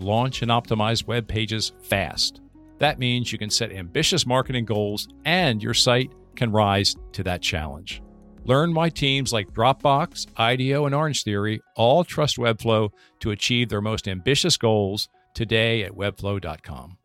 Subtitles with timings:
[0.00, 2.40] launch, and optimize web pages fast.
[2.78, 7.42] That means you can set ambitious marketing goals and your site can rise to that
[7.42, 8.02] challenge.
[8.44, 13.82] Learn why teams like Dropbox, IDEO, and Orange Theory all trust Webflow to achieve their
[13.82, 16.96] most ambitious goals today at webflow.com.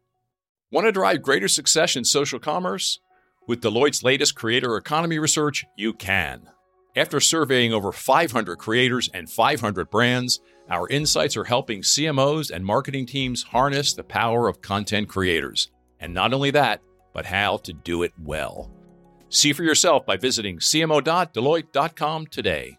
[0.71, 2.99] Want to drive greater success in social commerce?
[3.47, 6.49] With Deloitte's latest creator economy research, you can.
[6.95, 10.39] After surveying over 500 creators and 500 brands,
[10.69, 15.69] our insights are helping CMOs and marketing teams harness the power of content creators.
[15.99, 16.81] And not only that,
[17.13, 18.71] but how to do it well.
[19.29, 22.77] See for yourself by visiting cmo.deloitte.com today.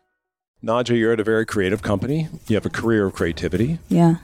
[0.63, 2.29] Nadja, you're at a very creative company.
[2.49, 3.79] You have a career of creativity.
[3.89, 4.17] Yeah.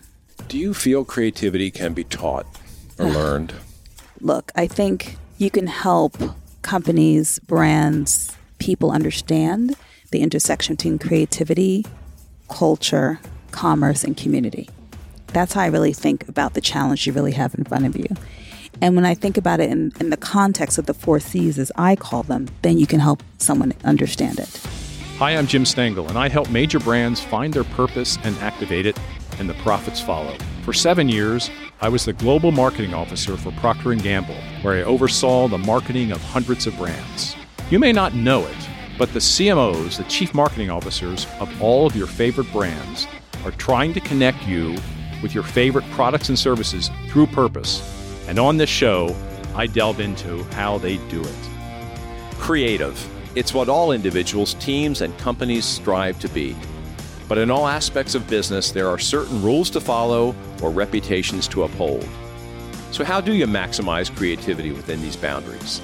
[0.48, 2.46] Do you feel creativity can be taught
[2.98, 3.52] or learned?
[4.20, 6.16] Look, I think you can help
[6.62, 9.76] companies, brands, people understand
[10.10, 11.84] the intersection between creativity,
[12.48, 13.20] culture,
[13.50, 14.68] commerce, and community.
[15.28, 18.06] That's how I really think about the challenge you really have in front of you.
[18.80, 21.70] And when I think about it in, in the context of the four C's, as
[21.76, 24.48] I call them, then you can help someone understand it.
[25.18, 28.98] Hi, I'm Jim Stengel, and I help major brands find their purpose and activate it,
[29.38, 30.34] and the profits follow.
[30.62, 31.50] For seven years,
[31.82, 36.10] I was the global marketing officer for Procter & Gamble, where I oversaw the marketing
[36.10, 37.36] of hundreds of brands.
[37.70, 38.56] You may not know it,
[38.98, 43.06] but the CMOs, the chief marketing officers of all of your favorite brands,
[43.44, 44.76] are trying to connect you
[45.22, 47.82] with your favorite products and services through purpose.
[48.28, 49.14] And on this show,
[49.54, 51.48] I delve into how they do it.
[52.38, 52.96] Creative.
[53.36, 56.56] It's what all individuals, teams, and companies strive to be.
[57.28, 61.62] But in all aspects of business, there are certain rules to follow or reputations to
[61.62, 62.08] uphold.
[62.90, 65.80] So, how do you maximize creativity within these boundaries?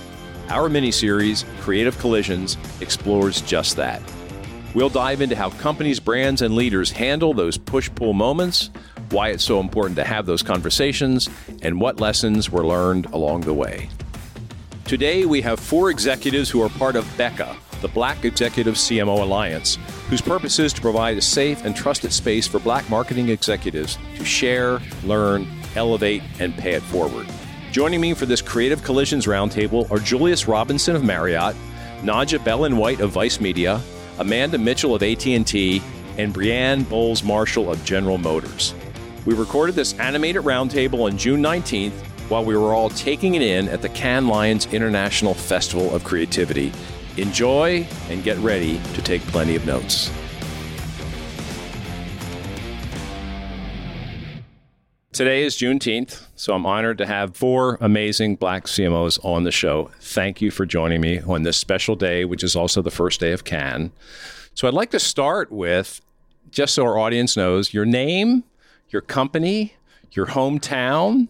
[0.49, 4.03] Our mini series, Creative Collisions, explores just that.
[4.77, 8.69] We'll dive into how companies, brands, and leaders handle those push pull moments,
[9.09, 11.31] why it's so important to have those conversations,
[11.63, 13.89] and what lessons were learned along the way.
[14.85, 19.79] Today, we have four executives who are part of BECA, the Black Executive CMO Alliance,
[20.11, 24.27] whose purpose is to provide a safe and trusted space for black marketing executives to
[24.27, 27.27] share, learn, elevate, and pay it forward.
[27.73, 31.57] Joining me for this Creative Collisions Roundtable are Julius Robinson of Marriott,
[32.03, 33.81] Nadja Bellan White of Vice Media,
[34.19, 35.83] Amanda Mitchell of AT&T,
[36.19, 38.75] and Brianne Boles Marshall of General Motors.
[39.27, 41.93] We recorded this animated roundtable on June 19th
[42.29, 46.73] while we were all taking it in at the Cannes Lions International Festival of Creativity.
[47.17, 50.11] Enjoy and get ready to take plenty of notes.
[55.17, 59.91] Today is Juneteenth, so I'm honored to have four amazing black CMOs on the show.
[59.99, 63.33] Thank you for joining me on this special day, which is also the first day
[63.33, 63.93] of Cannes.
[64.53, 66.03] So I'd like to start with,
[66.51, 68.45] just so our audience knows, your name,
[68.91, 69.73] your company,
[70.11, 71.29] your hometown,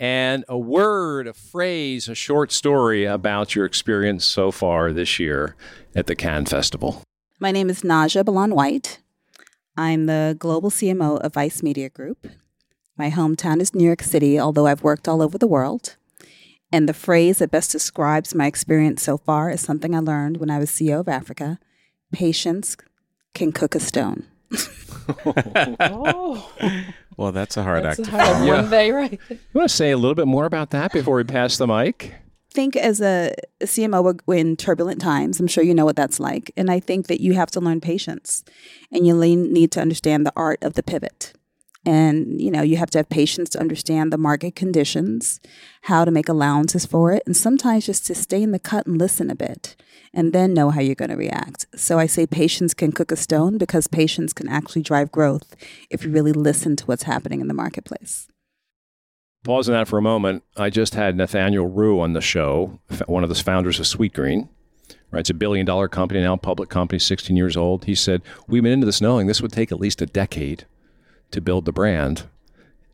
[0.00, 5.54] and a word, a phrase, a short story about your experience so far this year
[5.94, 7.04] at the Cannes Festival.
[7.38, 8.98] My name is Nadja Bellan White.
[9.76, 12.26] I'm the global CMO of Vice Media Group.
[12.96, 15.96] My hometown is New York City, although I've worked all over the world.
[16.72, 20.50] And the phrase that best describes my experience so far is something I learned when
[20.50, 21.58] I was CEO of Africa
[22.12, 22.76] patience
[23.34, 24.24] can cook a stone.
[25.80, 26.50] oh.
[27.16, 28.08] Well, that's a hard That's act.
[28.08, 29.18] a hard one day, right?
[29.28, 32.14] You want to say a little bit more about that before we pass the mic?
[32.56, 35.38] think as a, a CMO we're in turbulent times.
[35.38, 36.50] I'm sure you know what that's like.
[36.56, 38.44] And I think that you have to learn patience
[38.90, 41.34] and you need to understand the art of the pivot.
[41.86, 45.40] And, you know, you have to have patience to understand the market conditions,
[45.82, 48.98] how to make allowances for it, and sometimes just to stay in the cut and
[48.98, 49.76] listen a bit
[50.12, 51.66] and then know how you're going to react.
[51.76, 55.54] So I say patience can cook a stone because patience can actually drive growth
[55.88, 58.26] if you really listen to what's happening in the marketplace.
[59.44, 60.42] Pause on that for a moment.
[60.56, 64.48] I just had Nathaniel Ru on the show, one of the founders of Sweetgreen.
[65.12, 67.84] Right, it's a billion dollar company now, public company, 16 years old.
[67.84, 70.66] He said, We've been into this knowing this would take at least a decade
[71.30, 72.24] to build the brand.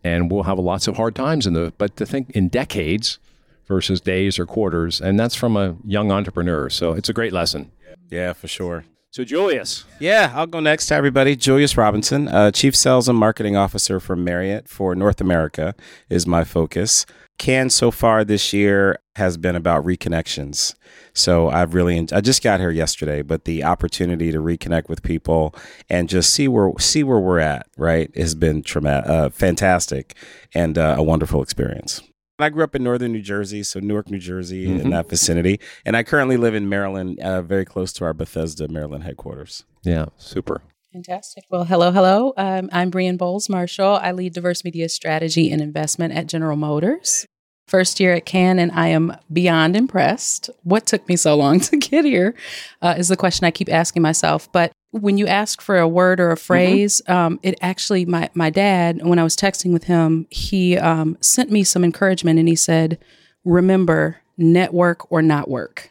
[0.04, 3.18] And we'll have lots of hard times in the, but to think in decades
[3.66, 5.00] versus days or quarters.
[5.00, 6.68] And that's from a young entrepreneur.
[6.68, 7.70] So it's a great lesson.
[8.10, 8.84] Yeah, for sure.
[9.10, 9.84] So, Julius.
[10.00, 11.36] Yeah, I'll go next to everybody.
[11.36, 15.74] Julius Robinson, uh, Chief Sales and Marketing Officer for Marriott for North America,
[16.08, 17.04] is my focus.
[17.42, 20.76] Cannes so far this year has been about reconnections.
[21.12, 25.52] So I've really I just got here yesterday, but the opportunity to reconnect with people
[25.90, 30.14] and just see where see where we're at, right, has been traumatic, uh, fantastic,
[30.54, 32.00] and uh, a wonderful experience.
[32.38, 34.80] I grew up in northern New Jersey, so Newark, New Jersey, mm-hmm.
[34.80, 35.58] in that vicinity.
[35.84, 39.64] And I currently live in Maryland, uh, very close to our Bethesda, Maryland headquarters.
[39.82, 40.62] Yeah, super.
[40.92, 41.44] Fantastic.
[41.50, 42.34] Well, hello, hello.
[42.36, 43.98] Um, I'm Brianne Boles Marshall.
[44.00, 47.26] I lead diverse media strategy and investment at General Motors.
[47.72, 50.50] First year at Cannes, and I am beyond impressed.
[50.62, 52.34] What took me so long to get here
[52.82, 54.46] uh, is the question I keep asking myself.
[54.52, 56.44] But when you ask for a word or a mm-hmm.
[56.44, 57.12] phrase, mm-hmm.
[57.14, 61.50] um, it actually my my dad when I was texting with him, he um, sent
[61.50, 62.98] me some encouragement and he said,
[63.42, 65.90] "Remember, network or not work."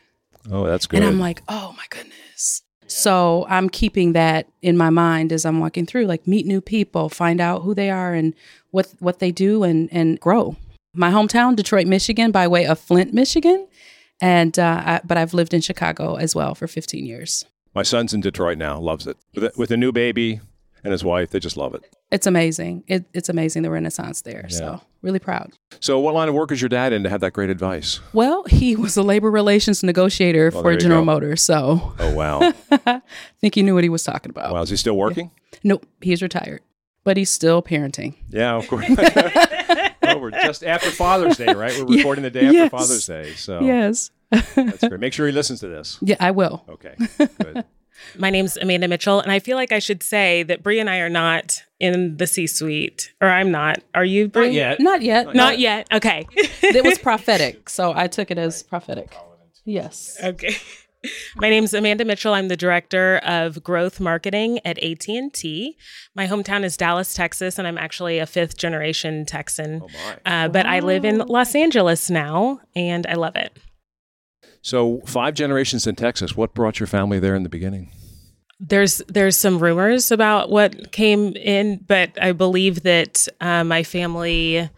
[0.52, 1.00] Oh, that's good.
[1.00, 2.62] And I'm like, oh my goodness.
[2.86, 7.10] So I'm keeping that in my mind as I'm walking through, like meet new people,
[7.10, 8.36] find out who they are and
[8.70, 10.58] what what they do, and and grow.
[10.94, 13.68] My hometown, Detroit, Michigan, by way of Flint, Michigan,
[14.22, 17.46] and uh, I, but I've lived in Chicago as well for 15 years.
[17.74, 19.18] My son's in Detroit now, loves it.
[19.34, 20.42] With a, with a new baby
[20.84, 21.96] and his wife, they just love it.
[22.12, 22.84] It's amazing.
[22.88, 24.48] It, it's amazing the renaissance there.
[24.50, 24.58] Yeah.
[24.58, 25.54] So really proud.
[25.80, 28.00] So, what line of work is your dad in to have that great advice?
[28.14, 31.42] Well, he was a labor relations negotiator well, for General Motors.
[31.42, 33.02] So, oh wow, I
[33.40, 34.54] think he knew what he was talking about.
[34.54, 35.32] Wow, is he still working?
[35.54, 35.60] Yeah.
[35.64, 36.62] Nope, he's retired,
[37.04, 38.16] but he's still parenting.
[38.30, 38.86] Yeah, of course.
[40.22, 41.78] well, we're just after Father's Day, right?
[41.78, 42.72] We're recording the day after yes.
[42.72, 43.34] Father's Day.
[43.34, 45.00] So yes, that's great.
[45.00, 45.98] Make sure he listens to this.
[46.02, 46.64] Yeah, I will.
[46.70, 47.66] Okay, good.
[48.18, 51.00] My name's Amanda Mitchell, and I feel like I should say that Brie and I
[51.00, 53.84] are not in the C-suite, or I'm not.
[53.94, 54.28] Are you?
[54.28, 54.48] Brie?
[54.48, 54.80] Not yet.
[54.80, 55.26] Not yet.
[55.28, 55.88] Not, not yet.
[55.92, 56.26] Okay.
[56.32, 59.14] it was prophetic, so I took it as prophetic.
[59.66, 60.18] Yes.
[60.24, 60.56] Okay.
[61.36, 62.34] My name is Amanda Mitchell.
[62.34, 65.78] I'm the director of growth marketing at AT&T.
[66.16, 69.82] My hometown is Dallas, Texas, and I'm actually a fifth generation Texan.
[69.84, 73.58] Oh uh, but I live in Los Angeles now, and I love it.
[74.62, 76.38] So, five generations in Texas.
[76.38, 77.92] What brought your family there in the beginning?
[78.60, 84.70] There's there's some rumors about what came in, but I believe that uh, my family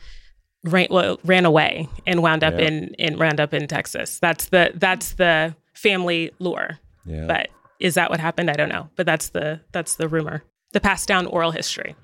[0.63, 2.67] ran, well, ran away and wound up yeah.
[2.67, 4.19] in, in wound up in Texas.
[4.19, 5.53] That's the that's the
[5.83, 6.79] family lore.
[7.05, 7.27] Yeah.
[7.27, 7.49] But
[7.79, 8.49] is that what happened?
[8.49, 8.89] I don't know.
[8.95, 10.43] But that's the that's the rumor.
[10.71, 11.95] The passed down oral history.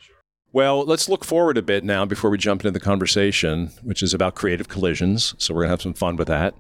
[0.52, 4.14] Well, let's look forward a bit now before we jump into the conversation, which is
[4.14, 5.34] about creative collisions.
[5.38, 6.54] So we're gonna have some fun with that.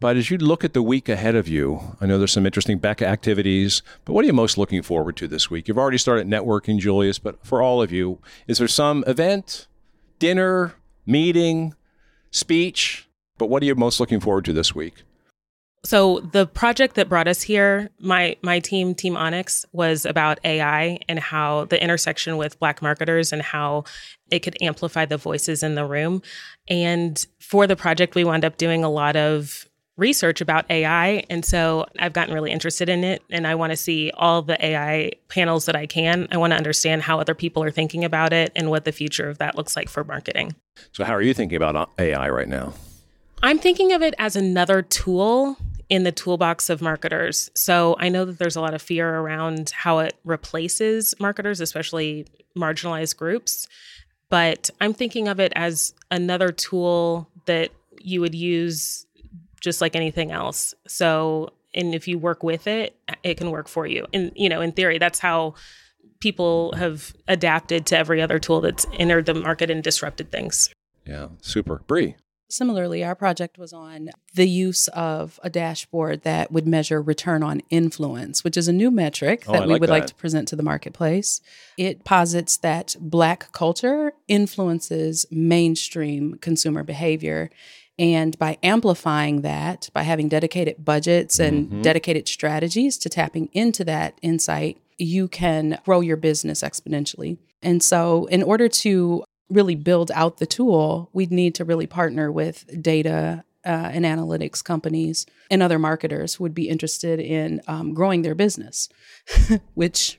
[0.00, 2.78] But as you look at the week ahead of you, I know there's some interesting
[2.78, 5.66] BECA activities, but what are you most looking forward to this week?
[5.66, 9.66] You've already started networking, Julius, but for all of you, is there some event,
[10.18, 10.74] dinner,
[11.06, 11.74] meeting,
[12.30, 13.08] speech?
[13.38, 15.04] But what are you most looking forward to this week?
[15.84, 20.98] So the project that brought us here, my my team, Team Onyx, was about AI
[21.08, 23.84] and how the intersection with Black marketers and how
[24.30, 26.22] it could amplify the voices in the room.
[26.68, 31.24] And for the project, we wound up doing a lot of research about AI.
[31.30, 34.64] And so I've gotten really interested in it and I want to see all the
[34.64, 36.26] AI panels that I can.
[36.32, 39.28] I want to understand how other people are thinking about it and what the future
[39.28, 40.56] of that looks like for marketing.
[40.92, 42.72] So, how are you thinking about AI right now?
[43.42, 45.58] I'm thinking of it as another tool
[45.88, 47.50] in the toolbox of marketers.
[47.54, 52.26] So I know that there's a lot of fear around how it replaces marketers, especially
[52.56, 53.68] marginalized groups.
[54.30, 57.70] But I'm thinking of it as another tool that
[58.00, 59.06] you would use
[59.60, 60.74] just like anything else.
[60.86, 64.06] So, and if you work with it, it can work for you.
[64.12, 65.54] And, you know, in theory, that's how
[66.20, 70.70] people have adapted to every other tool that's entered the market and disrupted things.
[71.06, 71.82] Yeah, super.
[71.86, 72.16] Brie.
[72.50, 77.62] Similarly, our project was on the use of a dashboard that would measure return on
[77.70, 79.94] influence, which is a new metric oh, that we like would that.
[79.94, 81.40] like to present to the marketplace.
[81.76, 87.50] It posits that Black culture influences mainstream consumer behavior
[87.98, 91.82] and by amplifying that, by having dedicated budgets and mm-hmm.
[91.82, 97.38] dedicated strategies to tapping into that insight, you can grow your business exponentially.
[97.62, 99.24] And so, in order to
[99.54, 104.62] really build out the tool, we'd need to really partner with data uh, and analytics
[104.62, 108.88] companies and other marketers who would be interested in um, growing their business,
[109.74, 110.18] which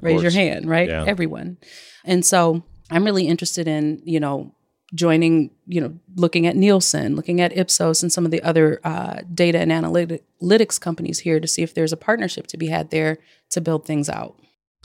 [0.00, 0.88] raise your hand, right?
[0.88, 1.04] Yeah.
[1.06, 1.58] Everyone.
[2.04, 4.54] And so I'm really interested in, you know,
[4.92, 9.20] joining, you know, looking at Nielsen, looking at Ipsos and some of the other uh,
[9.32, 13.18] data and analytics companies here to see if there's a partnership to be had there
[13.50, 14.36] to build things out.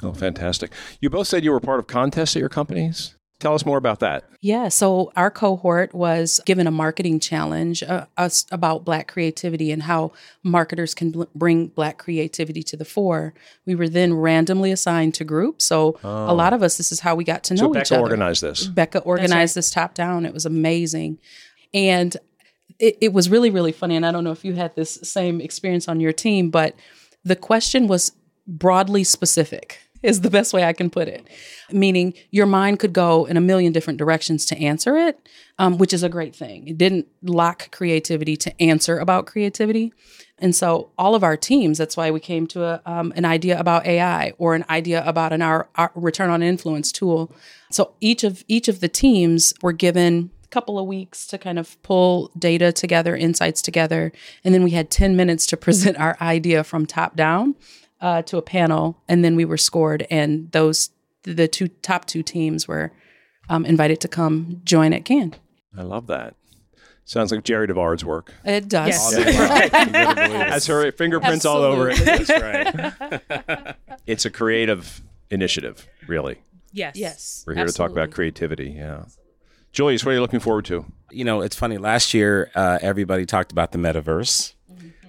[0.03, 0.71] Oh, fantastic.
[0.99, 3.15] You both said you were part of contests at your companies.
[3.45, 4.23] Tell us more about that.
[4.41, 9.83] Yeah, so our cohort was given a marketing challenge uh, us about Black creativity and
[9.83, 13.35] how marketers can bl- bring Black creativity to the fore.
[13.67, 15.63] We were then randomly assigned to groups.
[15.63, 17.91] So a lot of us, this is how we got to know So each BECA
[17.91, 18.01] other.
[18.01, 18.67] organized this.
[18.67, 20.25] BECA organized this top down.
[20.25, 21.19] It was amazing.
[21.71, 22.17] And
[22.79, 23.95] it, it was really, really funny.
[23.95, 26.75] And I don't know if you had this same experience on your team, but
[27.23, 28.11] the question was
[28.47, 31.27] broadly specific, is the best way I can put it.
[31.71, 35.93] Meaning your mind could go in a million different directions to answer it, um, which
[35.93, 36.67] is a great thing.
[36.67, 39.93] It didn't lock creativity to answer about creativity.
[40.37, 43.57] And so all of our teams, that's why we came to a, um, an idea
[43.59, 47.31] about AI or an idea about an our, our return on influence tool.
[47.71, 51.57] So each of each of the teams were given a couple of weeks to kind
[51.57, 54.11] of pull data together, insights together,
[54.43, 57.55] and then we had 10 minutes to present our idea from top down
[58.01, 60.89] uh, to a panel, and then we were scored, and those
[61.23, 62.91] the two top two teams were
[63.49, 65.35] um, invited to come join at Cannes.
[65.77, 66.35] I love that.
[67.07, 68.33] Sounds like Jerri DeVard's work.
[68.43, 68.87] It does.
[68.89, 69.13] Yes.
[70.51, 71.97] Has her fingerprints all over it.
[71.99, 73.75] That's right.
[74.07, 76.41] It's a creative initiative, really.
[76.71, 76.95] Yes.
[76.95, 77.43] Yes.
[77.45, 78.71] We're here to talk about creativity.
[78.71, 79.05] Yeah.
[79.71, 80.85] Julius, what are you looking forward to?
[81.11, 81.77] You know, it's funny.
[81.77, 84.53] Last year, uh, everybody talked about the metaverse.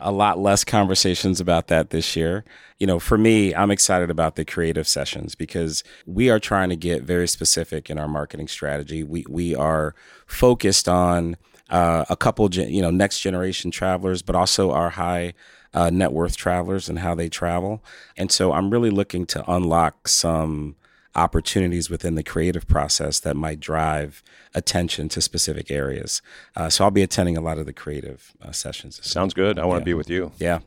[0.01, 2.45] A lot less conversations about that this year.
[2.79, 6.77] You know, for me, I'm excited about the creative sessions because we are trying to
[6.77, 9.03] get very specific in our marketing strategy.
[9.03, 9.95] We we are
[10.27, 11.37] focused on
[11.71, 15.35] uh, a couple, you know, next generation travelers, but also our high
[15.75, 17.83] uh, net worth travelers and how they travel.
[18.17, 20.77] And so, I'm really looking to unlock some
[21.17, 24.23] opportunities within the creative process that might drive
[24.55, 26.23] attention to specific areas.
[26.55, 28.99] Uh, so I'll be attending a lot of the creative uh, sessions.
[28.99, 29.59] this Sounds good.
[29.59, 30.33] I want to be with you.
[30.39, 30.61] Yeah.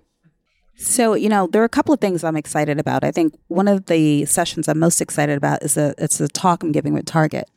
[0.75, 3.03] So, you know, there are a couple of things I'm excited about.
[3.03, 6.63] I think one of the sessions I'm most excited about is a it's a talk
[6.63, 7.50] I'm giving with Target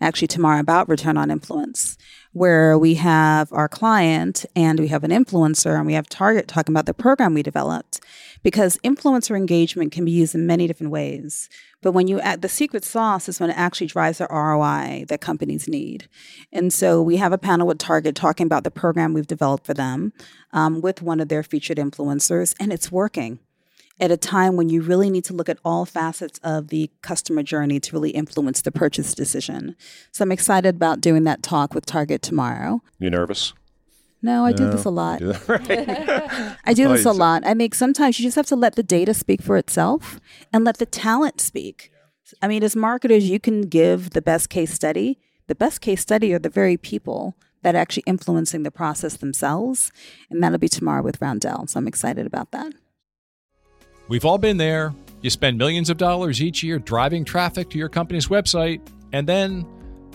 [0.00, 1.96] actually tomorrow about return on influence,
[2.32, 6.72] where we have our client and we have an influencer and we have Target talking
[6.72, 8.00] about the program we developed
[8.42, 11.48] because influencer engagement can be used in many different ways.
[11.82, 15.20] But when you add the secret sauce is when it actually drives the ROI that
[15.20, 16.08] companies need.
[16.52, 19.74] And so we have a panel with Target talking about the program we've developed for
[19.74, 20.12] them
[20.52, 23.38] um, with one of their featured influencers, and it's working
[24.00, 27.42] at a time when you really need to look at all facets of the customer
[27.42, 29.76] journey to really influence the purchase decision.
[30.10, 32.82] So I'm excited about doing that talk with Target tomorrow.
[32.98, 33.54] You nervous?
[34.20, 35.18] No, I do this a lot.
[35.18, 35.68] Do right.
[36.64, 37.44] I do oh, this a lot.
[37.44, 40.18] I think sometimes you just have to let the data speak for itself
[40.50, 41.92] and let the talent speak.
[42.40, 45.18] I mean, as marketers, you can give the best case study.
[45.46, 49.92] The best case study are the very people that are actually influencing the process themselves.
[50.30, 51.66] And that'll be tomorrow with Roundel.
[51.66, 52.72] So I'm excited about that.
[54.08, 54.94] We've all been there.
[55.22, 58.80] You spend millions of dollars each year driving traffic to your company's website,
[59.12, 59.66] and then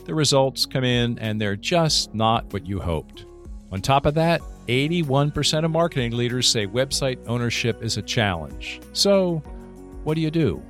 [0.05, 3.25] the results come in and they're just not what you hoped.
[3.71, 8.81] On top of that, 81% of marketing leaders say website ownership is a challenge.
[8.93, 9.37] So,
[10.03, 10.61] what do you do?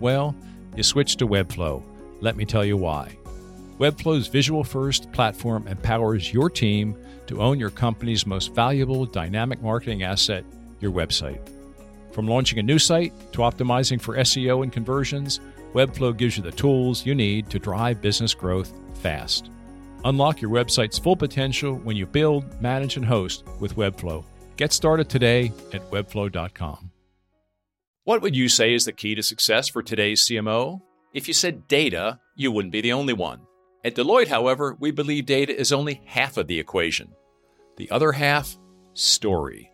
[0.00, 0.34] Well,
[0.74, 1.82] you switch to Webflow.
[2.20, 3.16] Let me tell you why.
[3.78, 10.02] Webflow's visual first platform empowers your team to own your company's most valuable dynamic marketing
[10.02, 10.44] asset,
[10.80, 11.53] your website.
[12.14, 15.40] From launching a new site to optimizing for SEO and conversions,
[15.72, 19.50] Webflow gives you the tools you need to drive business growth fast.
[20.04, 24.24] Unlock your website's full potential when you build, manage, and host with Webflow.
[24.56, 26.92] Get started today at webflow.com.
[28.04, 30.82] What would you say is the key to success for today's CMO?
[31.12, 33.40] If you said data, you wouldn't be the only one.
[33.84, 37.12] At Deloitte, however, we believe data is only half of the equation.
[37.76, 38.56] The other half,
[38.92, 39.72] story.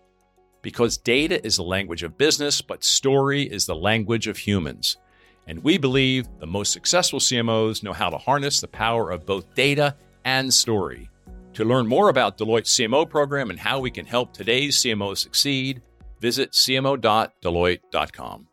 [0.63, 4.99] Because data is the language of business, but story is the language of humans.
[5.47, 9.55] And we believe the most successful CMOs know how to harness the power of both
[9.55, 11.09] data and story.
[11.55, 15.83] To learn more about Deloitte's CMO program and how we can help today's CMOs succeed,
[16.21, 18.47] visit cmo.deloitte.com.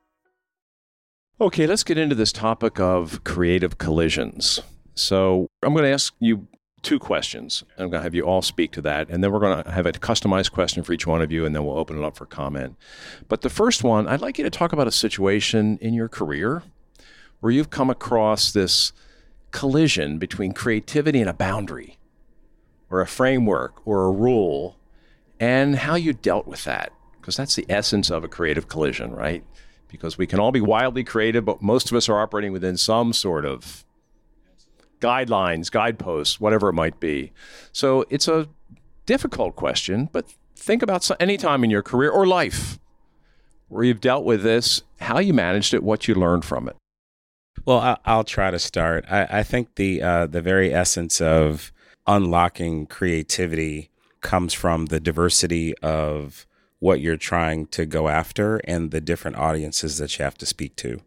[1.39, 4.59] Okay, let's get into this topic of creative collisions.
[4.95, 6.47] So I'm going to ask you
[6.81, 7.63] two questions.
[7.77, 9.85] I'm going to have you all speak to that, and then we're going to have
[9.85, 12.25] a customized question for each one of you, and then we'll open it up for
[12.25, 12.75] comment.
[13.27, 16.63] But the first one, I'd like you to talk about a situation in your career
[17.39, 18.93] where you've come across this
[19.51, 21.97] collision between creativity and a boundary,
[22.89, 24.77] or a framework, or a rule,
[25.39, 26.91] and how you dealt with that.
[27.19, 29.43] Because that's the essence of a creative collision, right?
[29.89, 33.11] Because we can all be wildly creative, but most of us are operating within some
[33.11, 33.83] sort of
[34.99, 37.31] guidelines, guideposts, whatever it might be.
[37.71, 38.47] So it's a
[39.05, 42.79] difficult question, but think about any time in your career or life
[43.69, 46.75] where you've dealt with this, how you managed it, what you learned from it.
[47.65, 49.05] Well, I'll try to start.
[49.09, 51.73] I, I think the uh, the very essence of
[52.05, 53.89] unlocking creativity
[54.21, 56.45] comes from the diversity of
[56.79, 60.75] what you're trying to go after and the different audiences that you have to speak
[60.77, 61.01] to.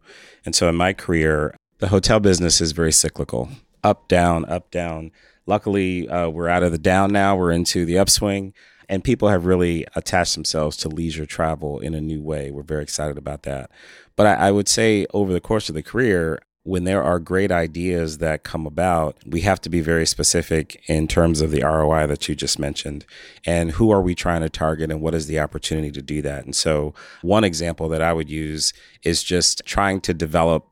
[0.45, 3.49] And so in my career, the hotel business is very cyclical
[3.83, 5.11] up, down, up, down.
[5.45, 8.53] Luckily, uh, we're out of the down now, we're into the upswing.
[8.89, 12.51] And people have really attached themselves to leisure travel in a new way.
[12.51, 13.71] We're very excited about that.
[14.17, 17.51] But I, I would say over the course of the career, when there are great
[17.51, 22.05] ideas that come about, we have to be very specific in terms of the ROI
[22.07, 23.05] that you just mentioned
[23.45, 26.45] and who are we trying to target and what is the opportunity to do that.
[26.45, 28.73] And so, one example that I would use
[29.03, 30.67] is just trying to develop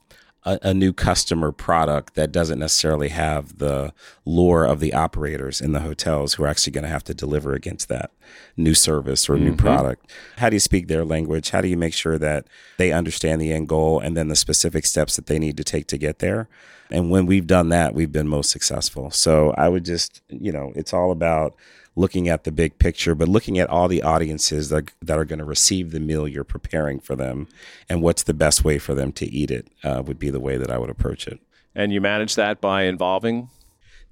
[0.50, 3.94] a, a, new customer product that doesn't necessarily have the
[4.26, 7.54] lure of the operators in the hotels who are actually going to have to deliver
[7.54, 8.12] against that
[8.58, 9.46] new service or mm-hmm.
[9.46, 10.12] new product.
[10.38, 11.52] How do you speak their language?
[11.52, 14.86] How do you make sure that they understand the end goal and then the specific
[14.86, 16.50] steps that they need to take to get there?
[16.92, 19.12] And when we've done that, we've been most successful.
[19.12, 21.56] So I would just, you know, it's all about
[22.00, 25.40] looking at the big picture, but looking at all the audiences that, that are going
[25.40, 27.46] to receive the meal you're preparing for them
[27.90, 30.56] and what's the best way for them to eat it uh, would be the way
[30.56, 31.40] that I would approach it.
[31.76, 33.50] And you manage that by involving?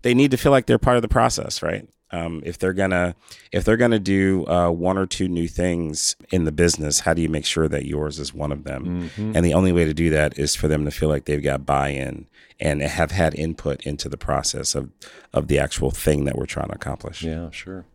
[0.01, 1.87] They need to feel like they're part of the process, right?
[2.11, 3.15] Um, if they're gonna
[3.51, 7.21] if they're gonna do uh, one or two new things in the business, how do
[7.21, 9.09] you make sure that yours is one of them?
[9.09, 9.35] Mm-hmm.
[9.35, 11.65] And the only way to do that is for them to feel like they've got
[11.65, 12.27] buy-in
[12.59, 14.89] and have had input into the process of
[15.33, 17.23] of the actual thing that we're trying to accomplish.
[17.23, 17.85] Yeah, sure.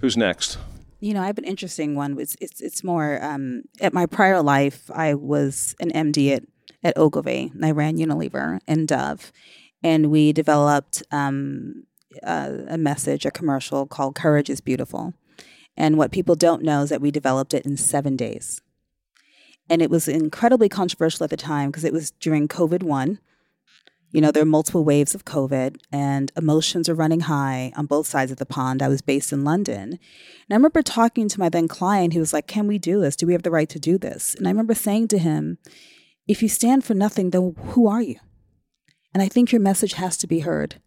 [0.00, 0.58] Who's next?
[1.00, 2.18] You know, I have an interesting one.
[2.18, 4.90] It's it's, it's more um, at my prior life.
[4.94, 6.44] I was an MD at
[6.82, 7.50] at Ogilvy.
[7.62, 9.32] I ran Unilever and Dove,
[9.82, 11.02] and we developed.
[11.10, 11.84] Um,
[12.22, 15.14] a message, a commercial called Courage is Beautiful.
[15.76, 18.60] And what people don't know is that we developed it in seven days.
[19.68, 23.18] And it was incredibly controversial at the time because it was during COVID 1.
[24.12, 28.06] You know, there are multiple waves of COVID and emotions are running high on both
[28.06, 28.80] sides of the pond.
[28.80, 29.94] I was based in London.
[29.94, 30.00] And
[30.50, 33.16] I remember talking to my then client who was like, Can we do this?
[33.16, 34.36] Do we have the right to do this?
[34.36, 35.58] And I remember saying to him,
[36.28, 38.20] If you stand for nothing, then who are you?
[39.12, 40.80] And I think your message has to be heard.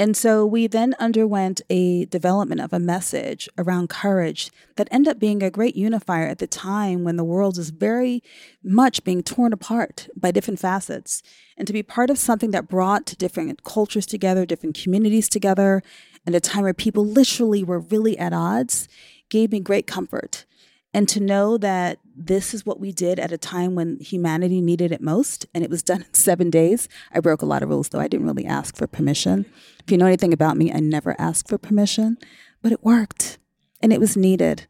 [0.00, 5.18] And so we then underwent a development of a message around courage that ended up
[5.18, 8.22] being a great unifier at the time when the world is very
[8.64, 11.22] much being torn apart by different facets.
[11.58, 15.82] And to be part of something that brought different cultures together, different communities together,
[16.26, 18.88] at a time where people literally were really at odds,
[19.28, 20.46] gave me great comfort
[20.92, 24.92] and to know that this is what we did at a time when humanity needed
[24.92, 26.88] it most and it was done in seven days.
[27.12, 28.00] I broke a lot of rules though.
[28.00, 29.46] I didn't really ask for permission.
[29.84, 32.18] If you know anything about me i never ask for permission
[32.62, 33.38] but it worked
[33.80, 34.66] and it was needed.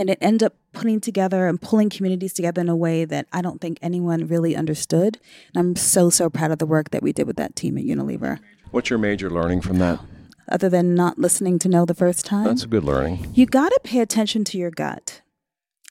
[0.00, 3.42] And it ended up putting together and pulling communities together in a way that i
[3.42, 5.18] don't think anyone really understood.
[5.54, 7.84] And i'm so so proud of the work that we did with that team at
[7.84, 8.38] unilever.
[8.70, 10.00] What's your major learning from that?
[10.50, 12.44] Other than not listening to know the first time?
[12.44, 13.32] That's a good learning.
[13.34, 15.20] You got to pay attention to your gut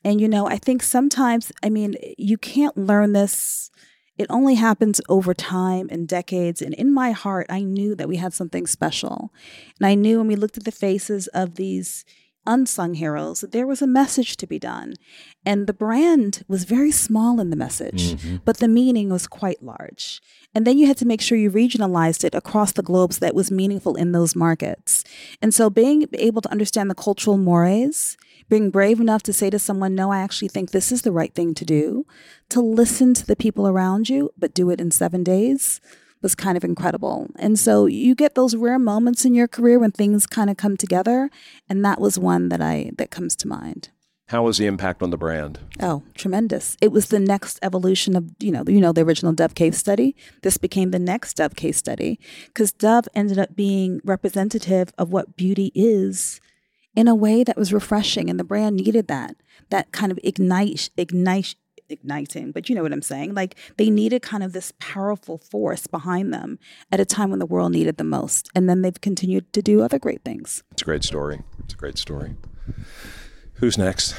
[0.07, 3.69] and, you know, I think sometimes, I mean, you can't learn this.
[4.17, 6.61] It only happens over time and decades.
[6.61, 9.33] And in my heart, I knew that we had something special.
[9.77, 12.05] And I knew when we looked at the faces of these
[12.45, 14.93] unsung heroes that there was a message to be done.
[15.45, 18.37] And the brand was very small in the message, mm-hmm.
[18.45, 20.21] but the meaning was quite large.
[20.55, 23.35] And then you had to make sure you regionalized it across the globe so that
[23.35, 25.03] was meaningful in those markets.
[25.41, 28.15] And so being able to understand the cultural mores
[28.49, 31.33] being brave enough to say to someone, No, I actually think this is the right
[31.33, 32.05] thing to do,
[32.49, 35.81] to listen to the people around you, but do it in seven days
[36.21, 37.27] was kind of incredible.
[37.37, 40.77] And so you get those rare moments in your career when things kind of come
[40.77, 41.29] together.
[41.69, 43.89] And that was one that I that comes to mind.
[44.29, 45.59] How was the impact on the brand?
[45.79, 46.75] Oh, tremendous.
[46.81, 50.17] It was the next evolution of, you know, you know, the original Dove case study.
[50.43, 55.37] This became the next Dove case study because Dove ended up being representative of what
[55.37, 56.41] beauty is
[56.97, 59.35] in a way that was refreshing and the brand needed that
[59.69, 61.55] that kind of ignite ignite
[61.89, 63.33] igniting but you know what i'm saying?
[63.33, 66.59] Like they needed kind of this powerful force behind them
[66.91, 69.81] at a time when the world needed the most and then they've continued to do
[69.81, 70.63] other great things.
[70.71, 71.43] It's a great story.
[71.63, 72.35] It's a great story.
[73.53, 74.15] Who's next?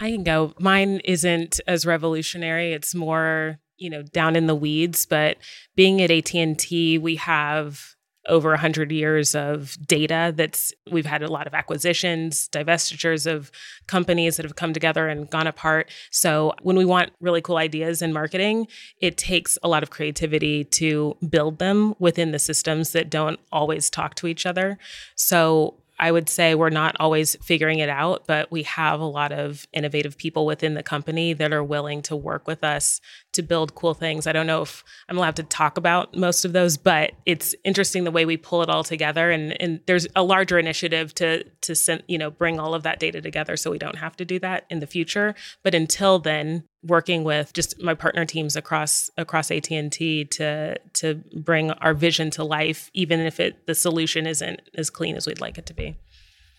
[0.00, 0.54] I can go.
[0.58, 2.72] Mine isn't as revolutionary.
[2.72, 5.38] It's more you know down in the weeds but
[5.76, 7.96] being at AT&T we have
[8.28, 13.50] over 100 years of data that's we've had a lot of acquisitions divestitures of
[13.86, 15.90] companies that have come together and gone apart.
[16.10, 18.66] So when we want really cool ideas in marketing
[19.00, 23.88] it takes a lot of creativity to build them within the systems that don't always
[23.88, 24.78] talk to each other.
[25.14, 29.32] So I would say we're not always figuring it out, but we have a lot
[29.32, 33.74] of innovative people within the company that are willing to work with us to build
[33.74, 34.26] cool things.
[34.26, 38.04] I don't know if I'm allowed to talk about most of those, but it's interesting
[38.04, 39.30] the way we pull it all together.
[39.30, 42.98] And, and there's a larger initiative to to send, you know bring all of that
[42.98, 45.34] data together, so we don't have to do that in the future.
[45.62, 50.76] But until then, working with just my partner teams across across AT and T to
[50.94, 55.26] to bring our vision to life, even if it the solution isn't as clean as
[55.26, 55.96] we'd like it to be.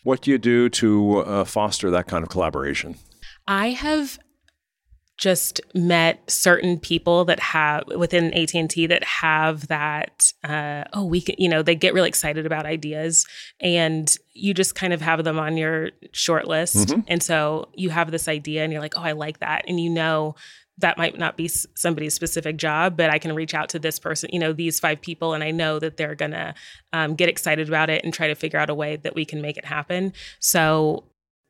[0.03, 2.95] What do you do to uh, foster that kind of collaboration?
[3.47, 4.17] I have
[5.21, 11.35] just met certain people that have within AT&T that have that uh, oh we can
[11.37, 13.27] you know they get really excited about ideas
[13.59, 17.01] and you just kind of have them on your short list mm-hmm.
[17.07, 19.91] and so you have this idea and you're like oh I like that and you
[19.91, 20.35] know
[20.79, 24.31] that might not be somebody's specific job, but I can reach out to this person,
[24.33, 26.55] you know, these five people, and I know that they're gonna
[26.91, 29.43] um, get excited about it and try to figure out a way that we can
[29.43, 30.13] make it happen.
[30.39, 31.03] So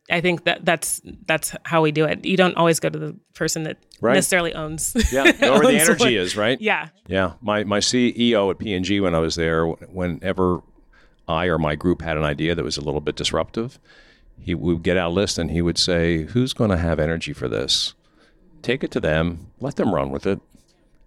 [0.10, 2.26] I think that that's that's how we do it.
[2.26, 4.14] You don't always go to the person that right.
[4.14, 4.94] necessarily owns.
[5.12, 6.60] Yeah, know where the energy is, right?
[6.60, 7.34] Yeah, yeah.
[7.42, 10.62] My my CEO at P&G when I was there, whenever
[11.28, 13.80] I or my group had an idea that was a little bit disruptive,
[14.40, 17.34] he would get out a list and he would say, "Who's going to have energy
[17.34, 17.94] for this?
[18.62, 20.40] Take it to them, let them run with it,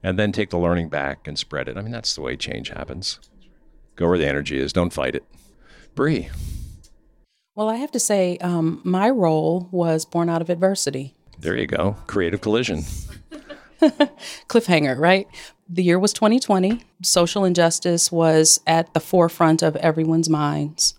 [0.03, 2.71] and then take the learning back and spread it." I mean, that's the way change
[2.71, 3.19] happens.
[3.97, 4.73] Go where the energy is.
[4.73, 5.25] Don't fight it.
[5.95, 6.29] Bree.
[7.55, 11.15] Well, I have to say, um, my role was born out of adversity.
[11.39, 11.97] There you go.
[12.09, 12.83] Creative collision.
[14.49, 15.29] Cliffhanger, right?
[15.69, 16.83] The year was 2020.
[17.03, 20.95] Social injustice was at the forefront of everyone's minds.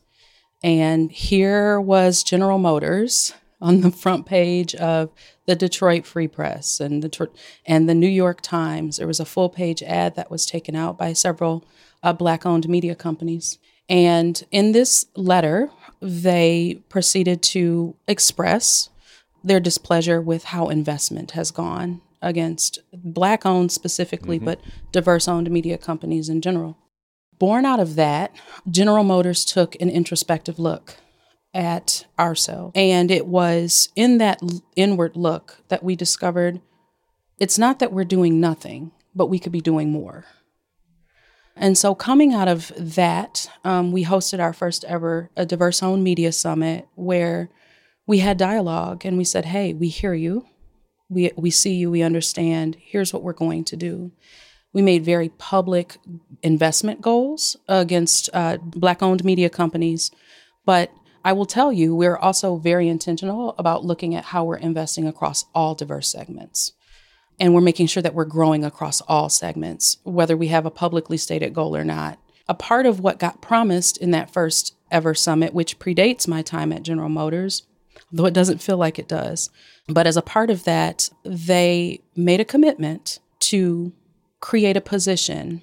[0.63, 5.11] And here was General Motors on the front page of
[5.47, 7.29] the Detroit Free Press and the
[7.65, 8.97] and the New York Times.
[8.97, 11.65] There was a full page ad that was taken out by several
[12.01, 13.59] uh, black owned media companies.
[13.87, 15.69] And in this letter,
[16.05, 18.89] they proceeded to express
[19.43, 24.45] their displeasure with how investment has gone against black owned specifically, mm-hmm.
[24.45, 26.77] but diverse owned media companies in general.
[27.37, 28.35] Born out of that,
[28.69, 30.95] General Motors took an introspective look
[31.53, 32.73] at ourselves.
[32.75, 34.41] And it was in that
[34.75, 36.61] inward look that we discovered
[37.39, 40.25] it's not that we're doing nothing, but we could be doing more.
[41.55, 46.03] And so, coming out of that, um, we hosted our first ever a diverse owned
[46.03, 47.49] media summit where
[48.05, 50.45] we had dialogue and we said, "Hey, we hear you,
[51.09, 52.75] we we see you, we understand.
[52.79, 54.11] Here's what we're going to do."
[54.73, 55.97] We made very public
[56.43, 60.11] investment goals against uh, black-owned media companies,
[60.65, 60.91] but
[61.23, 65.45] I will tell you, we're also very intentional about looking at how we're investing across
[65.55, 66.73] all diverse segments
[67.39, 71.17] and we're making sure that we're growing across all segments, whether we have a publicly
[71.17, 72.19] stated goal or not.
[72.47, 76.71] A part of what got promised in that first ever summit, which predates my time
[76.71, 77.63] at General Motors,
[78.11, 79.49] though it doesn't feel like it does,
[79.87, 83.93] but as a part of that, they made a commitment to
[84.39, 85.61] create a position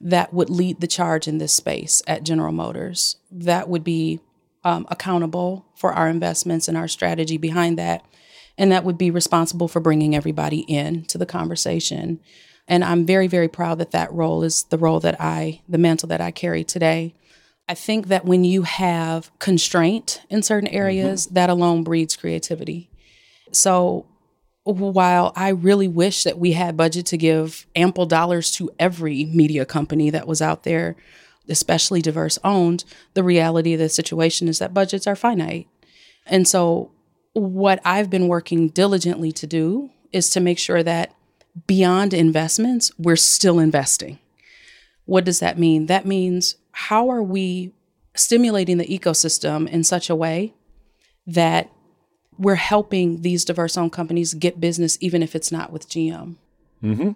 [0.00, 4.20] that would lead the charge in this space at General Motors, that would be
[4.64, 8.04] um, accountable for our investments and our strategy behind that
[8.60, 12.20] and that would be responsible for bringing everybody in to the conversation.
[12.68, 16.10] And I'm very, very proud that that role is the role that I, the mantle
[16.10, 17.14] that I carry today.
[17.70, 21.34] I think that when you have constraint in certain areas, mm-hmm.
[21.36, 22.90] that alone breeds creativity.
[23.50, 24.04] So
[24.64, 29.64] while I really wish that we had budget to give ample dollars to every media
[29.64, 30.96] company that was out there,
[31.48, 35.66] especially diverse owned, the reality of the situation is that budgets are finite.
[36.26, 36.90] And so
[37.32, 41.14] what I've been working diligently to do is to make sure that
[41.66, 44.18] beyond investments, we're still investing.
[45.04, 45.86] What does that mean?
[45.86, 47.72] That means how are we
[48.14, 50.54] stimulating the ecosystem in such a way
[51.26, 51.70] that
[52.38, 56.36] we're helping these diverse owned companies get business, even if it's not with GM?
[56.82, 57.10] Mm-hmm.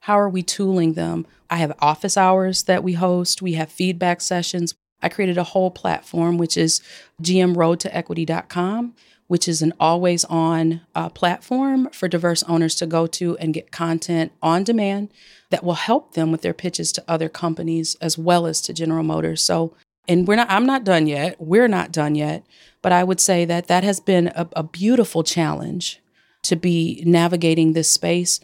[0.00, 1.26] How are we tooling them?
[1.48, 4.74] I have office hours that we host, we have feedback sessions.
[5.00, 6.80] I created a whole platform, which is
[7.22, 8.94] gmroadtoequity.com
[9.32, 13.72] which is an always on uh, platform for diverse owners to go to and get
[13.72, 15.08] content on demand
[15.48, 19.02] that will help them with their pitches to other companies as well as to General
[19.02, 19.40] Motors.
[19.40, 19.74] So,
[20.06, 21.40] and we're not, I'm not done yet.
[21.40, 22.44] We're not done yet.
[22.82, 26.02] But I would say that that has been a, a beautiful challenge
[26.42, 28.38] to be navigating this space.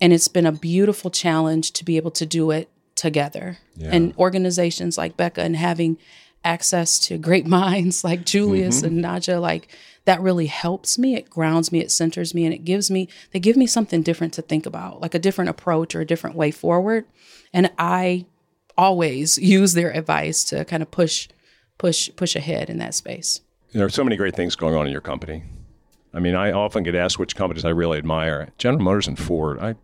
[0.00, 3.58] And it's been a beautiful challenge to be able to do it together.
[3.74, 3.90] Yeah.
[3.90, 5.98] And organizations like BECA and having
[6.44, 8.86] access to great minds like Julius mm-hmm.
[8.86, 9.66] and Nadja, like
[10.08, 11.16] that really helps me.
[11.16, 14.32] It grounds me, it centers me, and it gives me, they give me something different
[14.32, 17.04] to think about, like a different approach or a different way forward.
[17.52, 18.24] And I
[18.78, 21.28] always use their advice to kind of push,
[21.76, 23.42] push, push ahead in that space.
[23.74, 25.42] There are so many great things going on in your company.
[26.14, 28.48] I mean, I often get asked which companies I really admire.
[28.56, 29.74] General Motors and Ford, I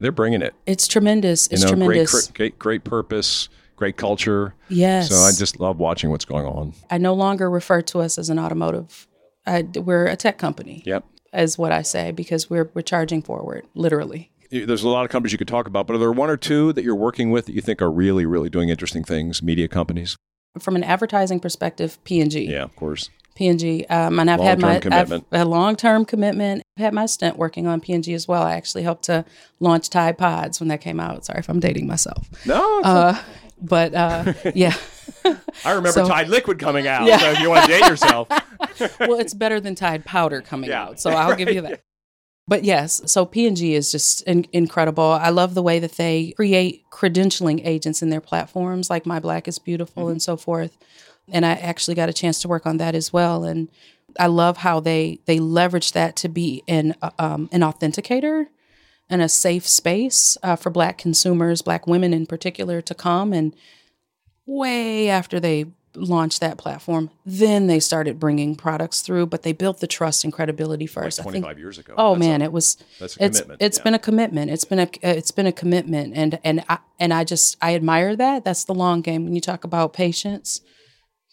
[0.00, 0.56] they're bringing it.
[0.66, 1.46] It's tremendous.
[1.46, 2.10] It's you know, tremendous.
[2.10, 4.54] Great, great, great purpose, great culture.
[4.68, 5.10] yes.
[5.10, 6.74] So I just love watching what's going on.
[6.90, 9.06] I no longer refer to us as an automotive.
[9.46, 10.82] I, we're a tech company.
[10.86, 11.04] Yep.
[11.32, 14.30] Is what I say because we're we're charging forward, literally.
[14.50, 16.72] There's a lot of companies you could talk about, but are there one or two
[16.72, 19.42] that you're working with that you think are really, really doing interesting things?
[19.42, 20.16] Media companies.
[20.58, 22.44] From an advertising perspective, P and G.
[22.50, 23.10] Yeah, of course.
[23.34, 23.84] P&G.
[23.90, 25.26] Um, and I've had my Long-term I've commitment.
[25.30, 26.62] a long-term commitment.
[26.78, 28.42] I've had my stint working on P&G as well.
[28.42, 29.26] I actually helped to
[29.60, 31.26] launch Tide Pods when that came out.
[31.26, 32.26] Sorry if I'm dating myself.
[32.46, 33.20] No, Uh,
[33.60, 34.74] but uh, yeah,
[35.64, 37.06] I remember so- Tide Liquid coming out.
[37.06, 37.18] Yeah.
[37.18, 38.28] So if you want to date yourself,
[39.00, 41.80] well, it's better than Tide Powder coming Yeah, out, so I'll give you that.
[42.48, 45.02] But yes, so P&G is just in- incredible.
[45.04, 49.48] I love the way that they create credentialing agents in their platforms, like My Black
[49.48, 50.12] is Beautiful Mm-hmm.
[50.12, 50.76] and so forth.
[51.28, 53.42] And I actually got a chance to work on that as well.
[53.42, 53.68] And
[54.20, 58.46] I love how they they leverage that to be an uh, um, an authenticator
[59.10, 63.54] and a safe space uh, for Black consumers, Black women in particular, to come and
[64.46, 69.26] way after they launched that platform, then they started bringing products through.
[69.26, 71.18] But they built the trust and credibility first.
[71.18, 71.94] I think 25 years ago.
[71.96, 72.76] Oh That's man, a- it was.
[73.00, 73.84] that's a it's commitment, it's yeah.
[73.84, 74.50] been a commitment.
[74.50, 78.14] It's been a it's been a commitment, and and I and I just I admire
[78.16, 78.44] that.
[78.44, 79.24] That's the long game.
[79.24, 80.60] When you talk about patience,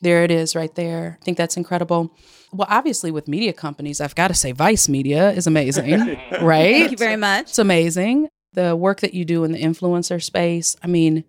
[0.02, 1.18] there it is right there.
[1.22, 2.16] I think that's incredible.
[2.52, 6.00] Well, obviously with media companies, I've got to say Vice Media is amazing,
[6.42, 6.76] right?
[6.76, 7.50] Thank you very much.
[7.50, 8.30] It's amazing.
[8.54, 10.76] The work that you do in the influencer space.
[10.84, 11.24] I mean,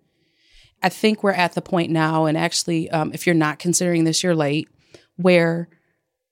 [0.85, 4.21] I think we're at the point now, and actually, um, if you're not considering this,
[4.21, 4.69] you're late,
[5.15, 5.67] where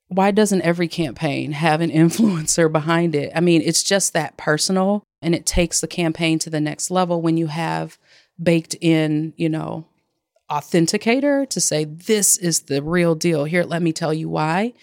[0.09, 3.31] why doesn't every campaign have an influencer behind it?
[3.33, 7.19] I mean, it's just that personal, and it takes the campaign to the next level
[7.19, 7.97] when you have
[8.41, 9.87] baked in, you know,
[10.51, 13.45] authenticator to say this is the real deal.
[13.45, 14.73] Here, let me tell you why.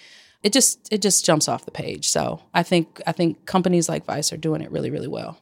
[0.42, 2.09] It just it just jumps off the page.
[2.09, 5.38] So I think I think companies like Vice are doing it really really well.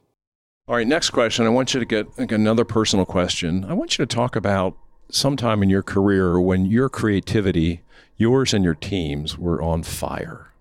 [0.68, 1.46] All right, next question.
[1.46, 3.64] I want you to get like, another personal question.
[3.64, 4.76] I want you to talk about
[5.10, 7.80] sometime in your career when your creativity,
[8.18, 10.52] yours and your teams, were on fire.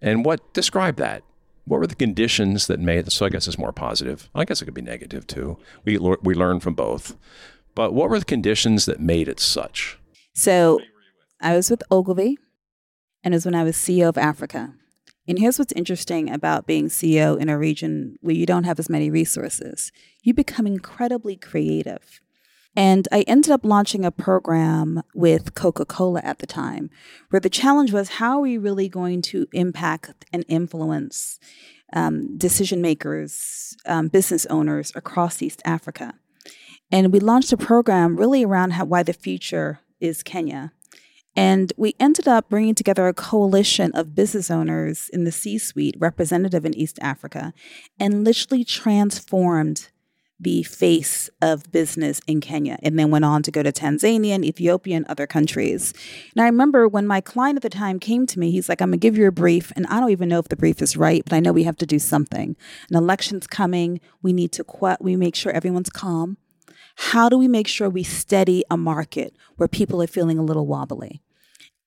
[0.00, 1.24] And what describe that?
[1.66, 3.12] What were the conditions that made?
[3.12, 4.30] So I guess it's more positive.
[4.34, 5.58] I guess it could be negative too.
[5.84, 7.14] We we learn from both.
[7.74, 9.98] But what were the conditions that made it such?
[10.32, 10.80] So
[11.38, 12.38] I was with Ogilvy,
[13.22, 14.72] and it was when I was CEO of Africa.
[15.28, 18.90] And here's what's interesting about being CEO in a region where you don't have as
[18.90, 22.20] many resources you become incredibly creative.
[22.74, 26.90] And I ended up launching a program with Coca Cola at the time,
[27.28, 31.38] where the challenge was how are we really going to impact and influence
[31.92, 36.14] um, decision makers, um, business owners across East Africa?
[36.90, 40.72] And we launched a program really around how, why the future is Kenya.
[41.34, 45.96] And we ended up bringing together a coalition of business owners in the C suite,
[45.98, 47.54] representative in East Africa,
[47.98, 49.88] and literally transformed
[50.42, 54.44] the face of business in Kenya and then went on to go to Tanzania and
[54.44, 55.94] Ethiopia and other countries.
[56.34, 58.90] And I remember when my client at the time came to me, he's like, I'm
[58.90, 59.72] to give you a brief.
[59.76, 61.76] And I don't even know if the brief is right, but I know we have
[61.76, 62.56] to do something.
[62.90, 64.00] An election's coming.
[64.20, 66.38] We need to, we make sure everyone's calm.
[66.96, 70.66] How do we make sure we steady a market where people are feeling a little
[70.66, 71.22] wobbly?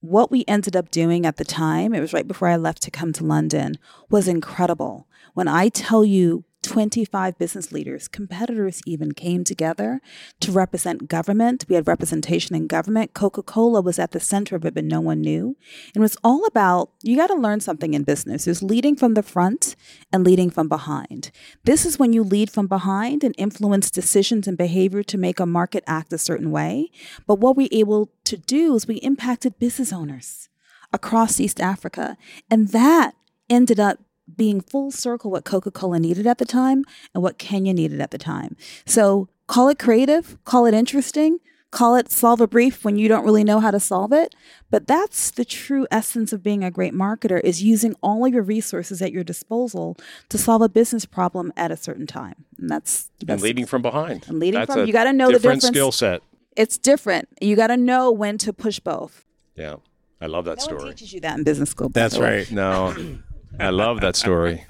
[0.02, 2.92] What we ended up doing at the time, it was right before I left to
[2.92, 3.78] come to London,
[4.10, 5.08] was incredible.
[5.34, 10.02] When I tell you 25 business leaders, competitors even came together
[10.40, 11.66] to represent government.
[11.70, 13.14] We had representation in government.
[13.14, 15.56] Coca Cola was at the center of it, but no one knew.
[15.94, 18.46] And it was all about you got to learn something in business.
[18.46, 19.76] There's leading from the front
[20.12, 21.32] and leading from behind.
[21.64, 25.46] This is when you lead from behind and influence decisions and behavior to make a
[25.46, 26.90] market act a certain way.
[27.28, 30.50] But what we able to do is we impacted business owners
[30.92, 32.18] across East Africa.
[32.50, 33.14] And that
[33.50, 34.00] ended up
[34.34, 36.84] being full circle what Coca Cola needed at the time
[37.14, 38.56] and what Kenya needed at the time.
[38.86, 41.40] So call it creative, call it interesting,
[41.72, 44.34] call it solve a brief when you don't really know how to solve it.
[44.72, 48.44] But that's the true essence of being a great marketer is using all of your
[48.44, 49.98] resources at your disposal
[50.30, 52.46] to solve a business problem at a certain time.
[52.58, 54.26] And that's, And leading from behind.
[54.28, 55.76] And leading That's from- a you gotta know the different difference.
[55.76, 56.22] skill set.
[56.56, 57.28] it's different.
[57.42, 59.26] You got to know when to push both.
[59.58, 59.76] Yeah,
[60.22, 60.94] I love that No one story.
[60.96, 61.90] teaches you that in business school.
[61.90, 62.50] That's right.
[62.50, 62.96] No,
[63.60, 64.66] I love that story.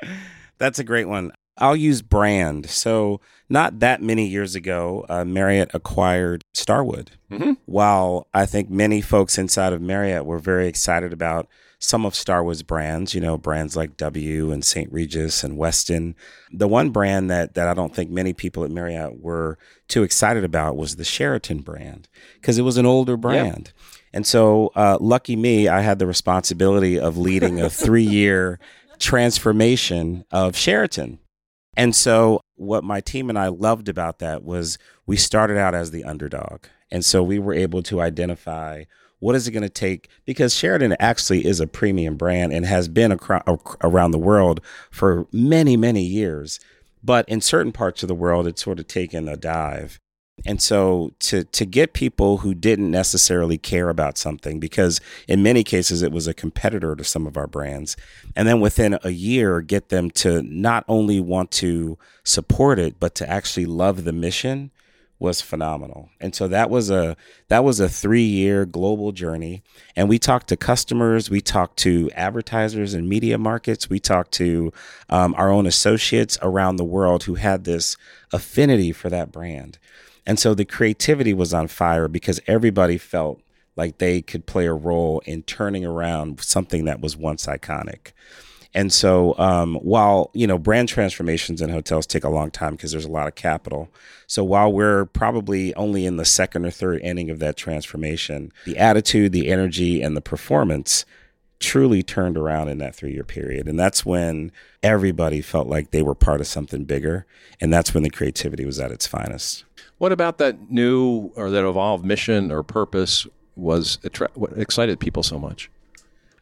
[0.58, 1.32] That's a great one.
[1.58, 2.68] I'll use brand.
[2.68, 7.12] So, not that many years ago, uh, Marriott acquired Starwood.
[7.30, 7.58] Mhm.
[7.66, 12.62] While I think many folks inside of Marriott were very excited about some of Starwood's
[12.62, 14.90] brands, you know, brands like W and St.
[14.92, 16.14] Regis and Westin,
[16.50, 20.44] the one brand that, that I don't think many people at Marriott were too excited
[20.44, 22.08] about was the Sheraton brand
[22.40, 23.72] because it was an older brand.
[24.14, 28.60] And so, uh, lucky me, I had the responsibility of leading a three year
[29.00, 31.18] transformation of Sheraton.
[31.76, 35.90] And so, what my team and I loved about that was we started out as
[35.90, 36.66] the underdog.
[36.92, 38.84] And so, we were able to identify
[39.18, 40.08] what is it going to take?
[40.24, 44.60] Because Sheraton actually is a premium brand and has been acro- around the world
[44.92, 46.60] for many, many years.
[47.02, 49.98] But in certain parts of the world, it's sort of taken a dive.
[50.46, 55.64] And so to to get people who didn't necessarily care about something because in many
[55.64, 57.96] cases it was a competitor to some of our brands
[58.36, 63.14] and then within a year get them to not only want to support it but
[63.14, 64.70] to actually love the mission
[65.20, 66.10] was phenomenal.
[66.20, 67.16] And so that was a
[67.48, 69.62] that was a 3-year global journey
[69.94, 74.72] and we talked to customers, we talked to advertisers and media markets, we talked to
[75.08, 77.96] um, our own associates around the world who had this
[78.32, 79.78] affinity for that brand.
[80.26, 83.40] And so the creativity was on fire because everybody felt
[83.76, 88.12] like they could play a role in turning around something that was once iconic.
[88.76, 92.90] And so, um, while you know brand transformations in hotels take a long time because
[92.90, 93.88] there's a lot of capital,
[94.26, 98.76] so while we're probably only in the second or third inning of that transformation, the
[98.76, 101.04] attitude, the energy, and the performance
[101.64, 103.66] truly turned around in that three year period.
[103.66, 107.26] And that's when everybody felt like they were part of something bigger.
[107.60, 109.64] And that's when the creativity was at its finest.
[109.98, 115.22] What about that new or that evolved mission or purpose was attra- what excited people
[115.22, 115.70] so much?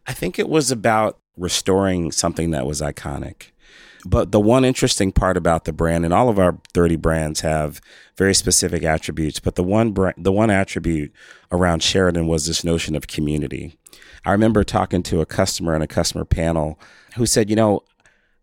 [0.06, 3.51] I think it was about restoring something that was iconic.
[4.04, 7.80] But the one interesting part about the brand, and all of our 30 brands have
[8.16, 11.12] very specific attributes, but the one bra- the one attribute
[11.50, 13.78] around Sheraton was this notion of community.
[14.24, 16.78] I remember talking to a customer in a customer panel
[17.16, 17.82] who said, you know,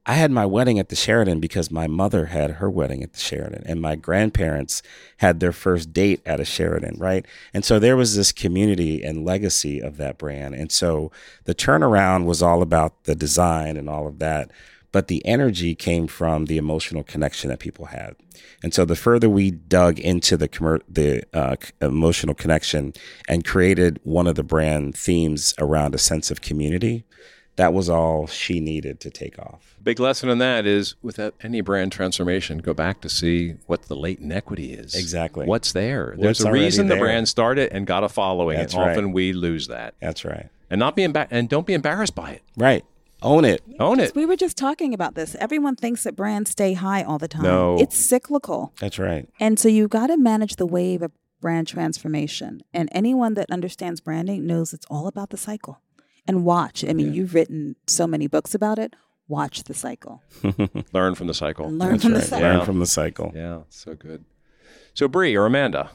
[0.05, 3.19] I had my wedding at the Sheraton because my mother had her wedding at the
[3.19, 4.81] Sheraton and my grandparents
[5.17, 7.25] had their first date at a Sheraton, right?
[7.53, 10.55] And so there was this community and legacy of that brand.
[10.55, 11.11] And so
[11.43, 14.49] the turnaround was all about the design and all of that,
[14.91, 18.15] but the energy came from the emotional connection that people had.
[18.63, 22.93] And so the further we dug into the commer- the uh, emotional connection
[23.27, 27.05] and created one of the brand themes around a sense of community,
[27.55, 29.75] that was all she needed to take off.
[29.83, 33.95] Big lesson in that is with any brand transformation, go back to see what the
[33.95, 34.95] latent equity is.
[34.95, 35.45] Exactly.
[35.45, 36.13] What's there?
[36.15, 36.97] What's There's a reason there.
[36.97, 38.57] the brand started and got a following.
[38.57, 39.95] That's and often we lose that.
[40.01, 40.49] That's right.
[40.69, 42.43] And not be emba- and don't be embarrassed by it.
[42.55, 42.85] Right.
[43.21, 43.61] Own it.
[43.79, 44.15] Own it.
[44.15, 45.35] We were just talking about this.
[45.39, 47.43] Everyone thinks that brands stay high all the time.
[47.43, 47.77] No.
[47.79, 48.73] It's cyclical.
[48.79, 49.27] That's right.
[49.39, 52.61] And so you've got to manage the wave of brand transformation.
[52.73, 55.81] And anyone that understands branding knows it's all about the cycle.
[56.27, 56.85] And watch.
[56.87, 58.95] I mean, you've written so many books about it.
[59.27, 60.21] Watch the cycle.
[60.93, 61.69] Learn from the cycle.
[61.69, 62.21] Learn That's from right.
[62.21, 62.41] the cycle.
[62.47, 62.65] Learn Yeah.
[62.65, 63.31] from the cycle.
[63.35, 64.25] Yeah, so good.
[64.93, 65.91] So Bree or Amanda,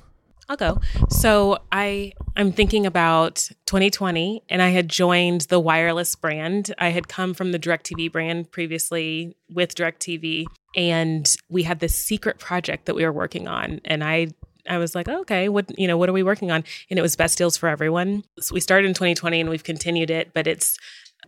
[0.49, 0.81] I'll go.
[1.09, 6.75] So I I'm thinking about 2020 and I had joined the wireless brand.
[6.79, 12.39] I had come from the DirecTV brand previously with DirecTV and we had this secret
[12.39, 14.29] project that we were working on and I
[14.67, 16.65] I was like, okay, what you know, what are we working on?
[16.91, 18.25] And it was best deals for everyone.
[18.41, 20.79] So we started in 2020 and we've continued it, but it's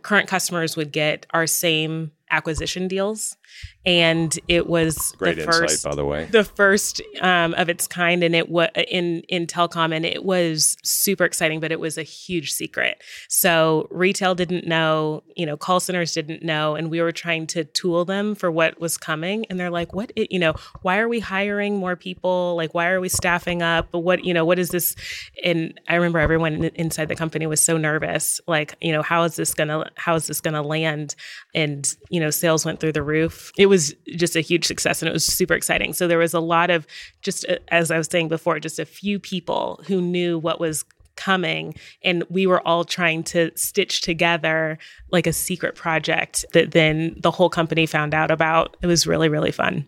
[0.01, 3.37] current customers would get our same acquisition deals
[3.85, 6.25] and it was great the insight first by the way.
[6.25, 10.75] the first um, of its kind, and it was in in telecom, and it was
[10.83, 11.59] super exciting.
[11.59, 13.01] But it was a huge secret.
[13.29, 17.63] So retail didn't know, you know, call centers didn't know, and we were trying to
[17.63, 19.45] tool them for what was coming.
[19.49, 20.11] And they're like, "What?
[20.15, 22.55] It, you know, why are we hiring more people?
[22.57, 23.87] Like, why are we staffing up?
[23.91, 24.95] But what, you know, what is this?"
[25.43, 28.41] And I remember everyone inside the company was so nervous.
[28.47, 31.15] Like, you know, how is this gonna how is this gonna land?
[31.55, 33.36] And you know, sales went through the roof.
[33.57, 35.93] It was just a huge success, and it was super exciting.
[35.93, 36.87] So there was a lot of
[37.21, 40.85] just uh, as I was saying before, just a few people who knew what was
[41.15, 41.73] coming
[42.03, 44.77] and we were all trying to stitch together
[45.11, 49.27] like a secret project that then the whole company found out about it was really
[49.27, 49.83] really fun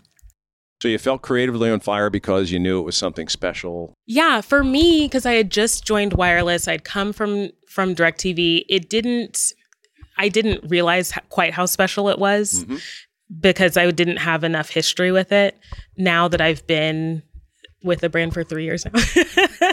[0.82, 3.94] So you felt creatively on fire because you knew it was something special.
[4.08, 8.64] Yeah, for me, because I had just joined wireless, I'd come from from DirecTV.
[8.70, 9.52] It didn't,
[10.18, 12.66] I didn't realize quite how special it was
[13.40, 15.58] because I didn't have enough history with it.
[15.98, 17.24] Now that I've been
[17.84, 18.92] with the brand for three years now,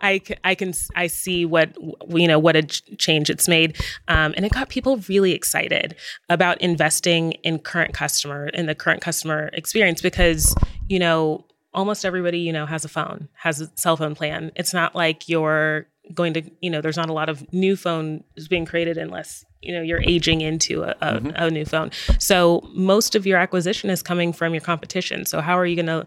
[0.00, 1.74] I I can I see what
[2.08, 3.76] you know what a change it's made,
[4.08, 5.94] um, and it got people really excited
[6.28, 10.54] about investing in current customer in the current customer experience because
[10.88, 14.52] you know almost everybody you know has a phone has a cell phone plan.
[14.56, 18.22] It's not like you're going to you know there's not a lot of new phones
[18.48, 21.90] being created unless you know you're aging into a, a, a new phone.
[22.18, 25.24] So most of your acquisition is coming from your competition.
[25.26, 26.06] So how are you going to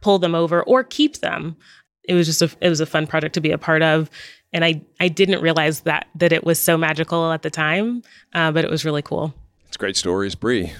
[0.00, 1.56] pull them over or keep them?
[2.04, 4.10] it was just a it was a fun project to be a part of
[4.52, 8.02] and I I didn't realize that that it was so magical at the time,
[8.34, 9.34] uh, but it was really cool.
[9.68, 10.72] It's great stories, Bree.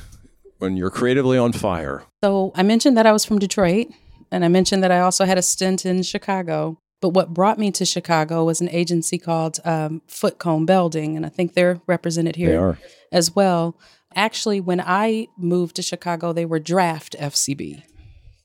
[0.59, 2.03] When you're creatively on fire.
[2.23, 3.89] So I mentioned that I was from Detroit,
[4.31, 6.79] and I mentioned that I also had a stint in Chicago.
[7.01, 11.25] But what brought me to Chicago was an agency called um, Foote Cone Belding, and
[11.25, 12.79] I think they're represented They here are.
[13.11, 13.77] as well.
[14.15, 17.83] Actually, when I moved to Chicago, they were Draft FCB.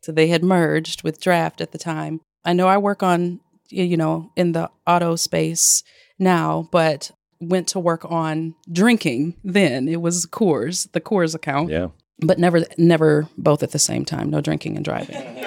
[0.03, 2.21] So they had merged with Draft at the time.
[2.45, 3.39] I know I work on,
[3.69, 5.83] you know, in the auto space
[6.19, 9.87] now, but went to work on drinking then.
[9.87, 11.87] It was Coors, the Coors account Yeah.
[12.19, 15.15] But never never both at the same time no drinking and driving.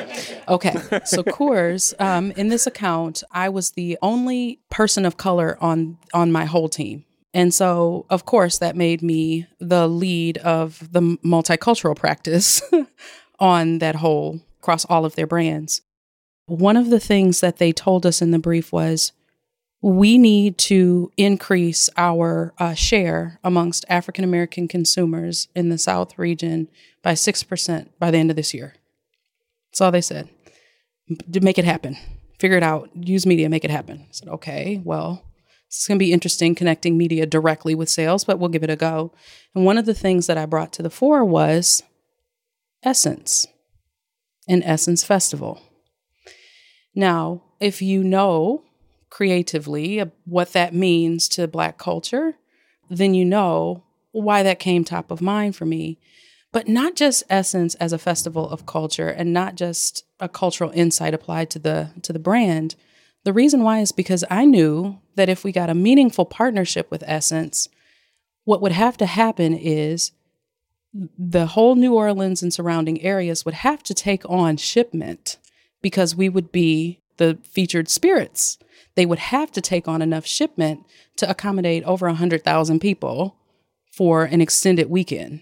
[0.49, 0.73] Okay
[1.05, 6.33] so coors um, in this account i was the only person of color on on
[6.33, 7.05] my whole team.
[7.35, 12.63] And so of course that made me the lead of the multicultural practice
[13.39, 15.83] on that whole across all of their brands.
[16.47, 19.13] One of the things that they told us in the brief was
[19.81, 26.69] we need to increase our uh, share amongst African American consumers in the South region
[27.03, 28.75] by 6% by the end of this year.
[29.71, 30.29] That's all they said.
[31.33, 31.97] To make it happen.
[32.39, 32.91] Figure it out.
[32.95, 34.01] Use media, make it happen.
[34.01, 35.23] I said, okay, well,
[35.67, 38.77] it's going to be interesting connecting media directly with sales, but we'll give it a
[38.77, 39.13] go.
[39.55, 41.83] And one of the things that I brought to the fore was
[42.83, 43.47] Essence,
[44.49, 45.61] and Essence Festival.
[46.95, 48.65] Now, if you know
[49.11, 52.35] creatively what that means to Black culture,
[52.91, 55.99] then you know why that came top of mind for me.
[56.51, 61.15] But not just Essence as a festival of culture and not just a cultural insight
[61.15, 62.75] applied to the to the brand.
[63.25, 67.05] The reason why is because I knew that if we got a meaningful partnership with
[67.07, 67.69] Essence,
[68.45, 70.13] what would have to happen is
[70.95, 75.37] the whole New Orleans and surrounding areas would have to take on shipment
[75.83, 78.59] because we would be the featured spirits.
[78.99, 80.85] They would have to take on enough shipment
[81.19, 83.37] to accommodate over 100,000 people
[83.93, 85.39] for an extended weekend.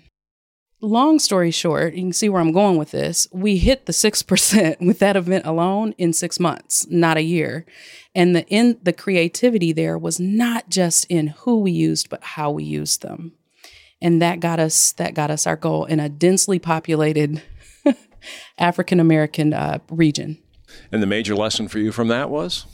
[0.82, 3.26] Long story short, you can see where I'm going with this.
[3.32, 7.64] We hit the 6% with that event alone in 6 months, not a year.
[8.14, 12.50] And the in the creativity there was not just in who we used but how
[12.50, 13.32] we used them.
[14.02, 17.40] And that got us that got us our goal in a densely populated
[18.58, 20.36] African American uh, region.
[20.92, 22.66] And the major lesson for you from that was?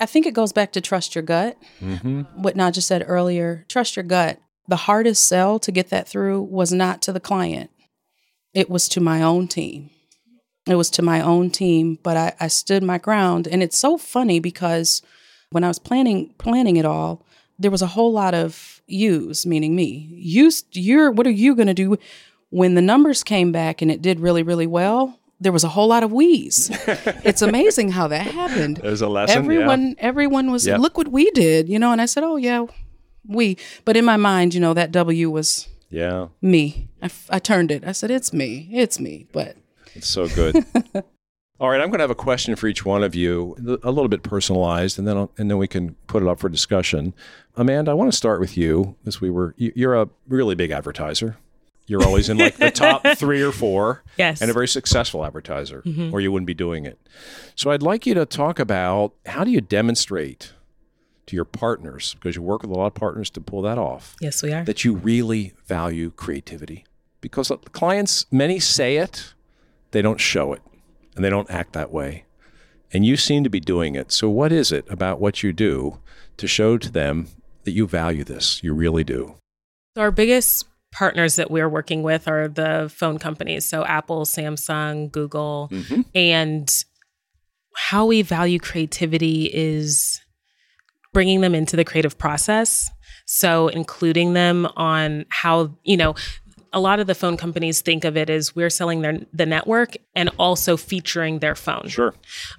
[0.00, 1.56] I think it goes back to trust your gut.
[1.80, 2.42] Mm-hmm.
[2.42, 4.40] What Nadja said earlier, trust your gut.
[4.66, 7.70] The hardest sell to get that through was not to the client,
[8.52, 9.90] it was to my own team.
[10.66, 13.46] It was to my own team, but I, I stood my ground.
[13.46, 15.02] And it's so funny because
[15.50, 17.26] when I was planning planning it all,
[17.58, 20.08] there was a whole lot of yous, meaning me.
[20.10, 21.98] You, you're, what are you going to do?
[22.50, 25.88] When the numbers came back and it did really, really well, there was a whole
[25.88, 26.70] lot of we's.
[27.24, 28.78] it's amazing how that happened.
[28.78, 29.36] There's a lesson.
[29.38, 30.80] everyone everyone was Yep.
[30.80, 32.66] look what we did you know and i said oh yeah
[33.26, 36.28] we but in my mind you know that w was Yeah.
[36.40, 39.56] me I, f- I turned it i said it's me it's me but
[39.94, 40.64] It's so good.
[41.60, 43.54] All right, I'm going to have a question for each one of you,
[43.84, 46.48] a little bit personalized, and then I'll, and then we can put it up for
[46.48, 47.14] discussion.
[47.56, 49.54] Amanda, I want to start with you, as we were.
[49.56, 51.36] You're a really big advertiser.
[51.86, 54.40] You're always in like the top three or four, Yes.
[54.40, 56.14] and a very successful advertiser, mm-hmm.
[56.14, 56.98] or you wouldn't be doing it.
[57.54, 60.52] So I'd like you to talk about how do you demonstrate
[61.26, 64.14] to your partners, because you work with a lot of partners to pull that off,
[64.20, 64.64] Yes, we are.
[64.64, 66.84] that you really value creativity
[67.20, 69.32] because clients many say it
[69.92, 70.60] they don't show it
[71.16, 72.24] and they don't act that way
[72.92, 75.98] and you seem to be doing it so what is it about what you do
[76.36, 77.28] to show to them
[77.62, 79.36] that you value this you really do
[79.96, 85.10] So our biggest partners that we're working with are the phone companies, so Apple, Samsung,
[85.12, 86.02] Google, mm-hmm.
[86.14, 86.84] and
[87.76, 90.20] how we value creativity is
[91.12, 92.90] bringing them into the creative process.
[93.26, 96.14] So including them on how, you know,
[96.72, 99.96] a lot of the phone companies think of it as we're selling their the network
[100.14, 101.88] and also featuring their phone.
[101.88, 102.14] Sure.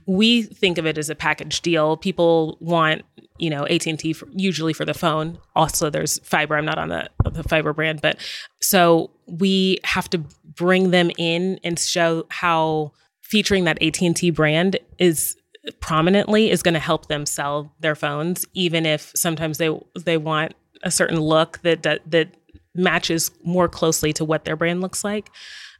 [0.06, 1.98] We think of it as a package deal.
[1.98, 3.04] People want,
[3.38, 5.38] you know, AT and T usually for the phone.
[5.56, 6.56] Also, there's fiber.
[6.56, 8.18] I'm not on the the fiber brand, but
[8.62, 10.24] so we have to
[10.56, 15.36] bring them in and show how featuring that AT and T brand is
[15.80, 19.70] prominently is going to help them sell their phones, even if sometimes they
[20.00, 22.30] they want a certain look that that, that
[22.76, 25.30] matches more closely to what their brand looks like.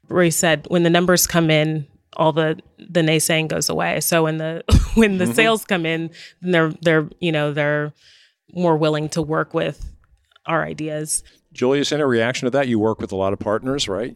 [0.08, 4.00] Roy said when the numbers come in, all the the naysaying goes away.
[4.02, 4.64] So when the
[4.96, 5.34] when the mm-hmm.
[5.34, 6.12] sales come in,
[6.42, 7.94] they're they're you know they're
[8.54, 9.92] more willing to work with
[10.46, 11.24] our ideas.
[11.54, 14.16] julius any reaction to that you work with a lot of partners right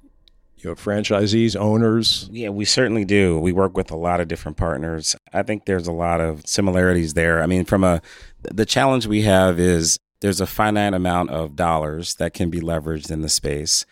[0.58, 2.30] You have franchisees, owners.
[2.32, 3.39] Yeah, we certainly do.
[3.39, 5.16] We work with a lot of different partners.
[5.34, 7.41] I think there's a lot of similarities there.
[7.41, 8.02] I mean, from a
[8.41, 13.10] the challenge we have is there's a finite amount of dollars that can be leveraged
[13.10, 13.86] in the space.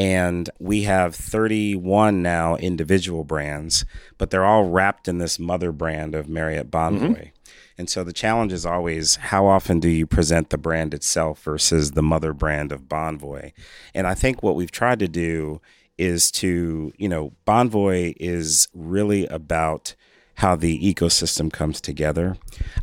[0.00, 3.84] And we have 31 now individual brands,
[4.16, 7.00] but they're all wrapped in this mother brand of Marriott Bonvoy.
[7.00, 7.28] Mm-hmm.
[7.76, 11.90] And so the challenge is always how often do you present the brand itself versus
[11.90, 13.52] the mother brand of Bonvoy?
[13.94, 15.60] And I think what we've tried to do
[15.98, 19.94] is to, you know, Bonvoy is really about
[20.36, 22.38] how the ecosystem comes together.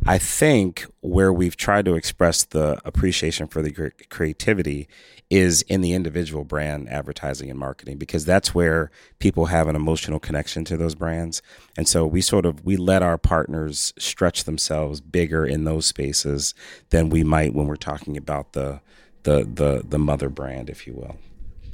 [0.06, 4.86] I think where we've tried to express the appreciation for the creativity
[5.30, 10.18] is in the individual brand advertising and marketing because that's where people have an emotional
[10.18, 11.42] connection to those brands.
[11.76, 16.54] And so we sort of we let our partners stretch themselves bigger in those spaces
[16.90, 18.80] than we might when we're talking about the
[19.24, 21.16] the the the mother brand if you will.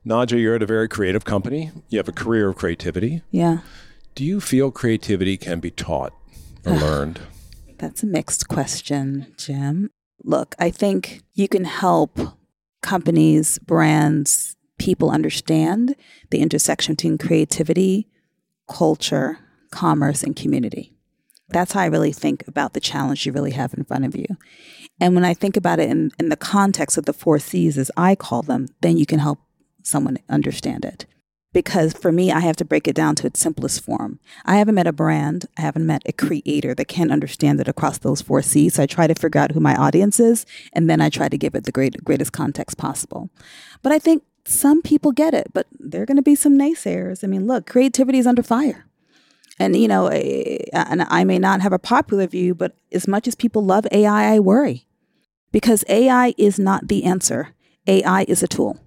[0.05, 1.71] Nadja, you're at a very creative company.
[1.89, 3.23] You have a career of creativity.
[3.31, 3.59] Yeah.
[4.15, 6.13] Do you feel creativity can be taught
[6.67, 7.21] or learned?
[7.79, 9.91] That's a mixed question, Jim.
[10.23, 12.19] Look, I think you can help
[12.85, 15.97] companies, brands, people understand
[16.31, 18.07] the intersection between creativity,
[18.71, 19.39] culture,
[19.71, 20.93] commerce, and community.
[21.49, 24.27] That's how I really think about the challenge you really have in front of you.
[25.01, 27.91] And when I think about it in, in the context of the four C's, as
[27.97, 29.39] I call them, then you can help
[29.83, 31.07] someone understand it
[31.55, 34.19] because for me, I have to break it down to its simplest form.
[34.45, 37.97] I haven't met a brand, I haven't met a creator that can't understand it across
[37.97, 38.75] those four C's.
[38.75, 40.45] So I try to figure out who my audience is,
[40.75, 43.31] and then I try to give it the great, greatest context possible.
[43.83, 47.25] But I think some people get it, but there are going to be some naysayers.
[47.25, 48.87] I mean, look, creativity is under fire.
[49.59, 53.29] And, you know, eh, and I may not have a popular view, but as much
[53.29, 54.87] as people love AI, I worry
[55.53, 57.55] because AI is not the answer.
[57.87, 58.84] AI is a tool.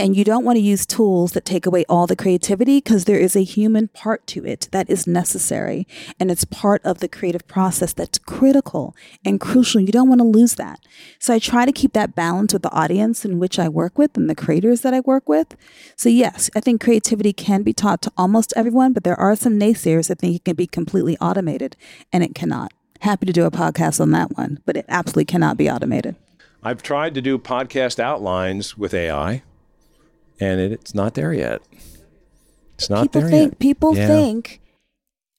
[0.00, 3.18] And you don't want to use tools that take away all the creativity because there
[3.18, 5.88] is a human part to it that is necessary.
[6.20, 8.94] And it's part of the creative process that's critical
[9.24, 9.80] and crucial.
[9.80, 10.78] You don't want to lose that.
[11.18, 14.16] So I try to keep that balance with the audience in which I work with
[14.16, 15.56] and the creators that I work with.
[15.96, 19.58] So, yes, I think creativity can be taught to almost everyone, but there are some
[19.58, 21.76] naysayers that think it can be completely automated,
[22.12, 22.72] and it cannot.
[23.00, 26.14] Happy to do a podcast on that one, but it absolutely cannot be automated.
[26.62, 29.42] I've tried to do podcast outlines with AI
[30.40, 31.62] and it, it's not there yet.
[32.74, 33.58] It's not people there think, yet.
[33.58, 34.06] People yeah.
[34.06, 34.60] think,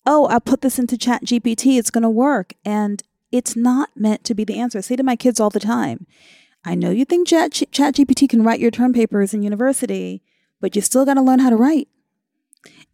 [0.06, 2.54] oh, I'll put this into Chat GPT, it's going to work.
[2.66, 4.80] And it's not meant to be the answer.
[4.80, 6.06] I say to my kids all the time,
[6.66, 10.22] I know you think Chat, Chat GPT can write your term papers in university,
[10.60, 11.88] but you still got to learn how to write.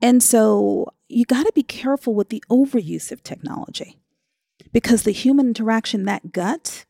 [0.02, 3.98] And so you got to be careful with the overuse of technology
[4.72, 6.86] because the human interaction, that gut,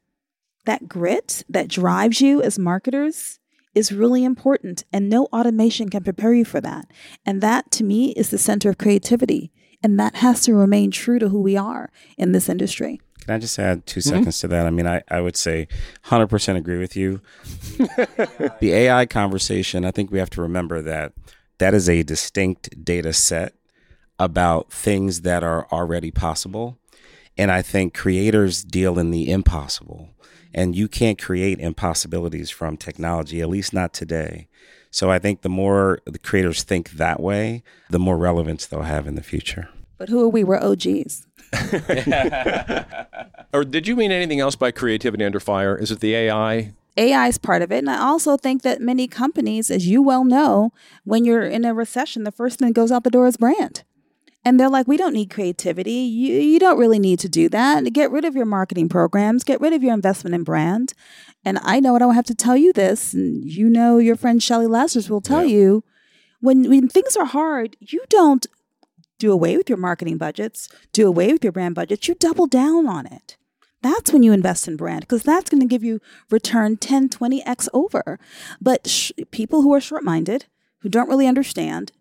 [0.65, 3.39] that grit that drives you as marketers,
[3.75, 6.89] is really important, and no automation can prepare you for that.
[7.25, 9.51] And that, to me, is the center of creativity.
[9.83, 12.99] And that has to remain true to who we are in this industry.
[13.21, 14.09] Can I just add 2 mm-hmm.
[14.09, 14.65] seconds to that?
[14.65, 15.67] I mean, I, I would say
[16.05, 17.21] 100% agree with you.
[18.59, 21.13] the AI conversation, I think we have to remember that
[21.57, 23.53] that is a distinct data set
[24.19, 26.77] about things that are already possible.
[27.37, 30.09] And I think creators deal in the impossible.
[30.53, 34.47] And you can't create impossibilities from technology, at least not today.
[34.89, 39.07] So I think the more the creators think that way, the more relevance they'll have
[39.07, 39.67] in the future.
[39.97, 40.45] But who are we?
[40.45, 41.27] We're OGs.
[43.53, 45.77] or did you mean anything else by creativity under fire?
[45.77, 46.73] Is it the AI?
[46.97, 47.79] AI is part of it.
[47.79, 50.71] And I also think that many companies, as you well know,
[51.03, 53.83] when you're in a recession, the first thing that goes out the door is brand.
[54.45, 55.91] And they're like, we don't need creativity.
[55.91, 57.91] You, you don't really need to do that.
[57.91, 60.93] Get rid of your marketing programs, get rid of your investment in brand.
[61.43, 63.13] And I know I don't have to tell you this.
[63.13, 65.57] And you know, your friend Shelly Lazarus will tell yeah.
[65.57, 65.83] you
[66.41, 68.45] when, when things are hard, you don't
[69.17, 72.07] do away with your marketing budgets, do away with your brand budgets.
[72.07, 73.37] You double down on it.
[73.81, 77.67] That's when you invest in brand because that's going to give you return 10, 20x
[77.73, 78.19] over.
[78.59, 80.45] But sh- people who are short minded,
[80.79, 81.91] who don't really understand,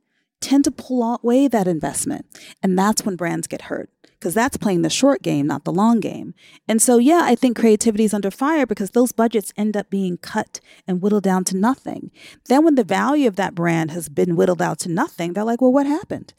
[0.44, 2.26] tend to pull away that investment.
[2.62, 6.00] And that's when brands get hurt because that's playing the short game, not the long
[6.00, 6.34] game.
[6.68, 10.18] And so, yeah, I think creativity is under fire because those budgets end up being
[10.18, 12.10] cut and whittled down to nothing.
[12.48, 15.62] Then, when the value of that brand has been whittled out to nothing, they're like,
[15.62, 16.34] well, what happened?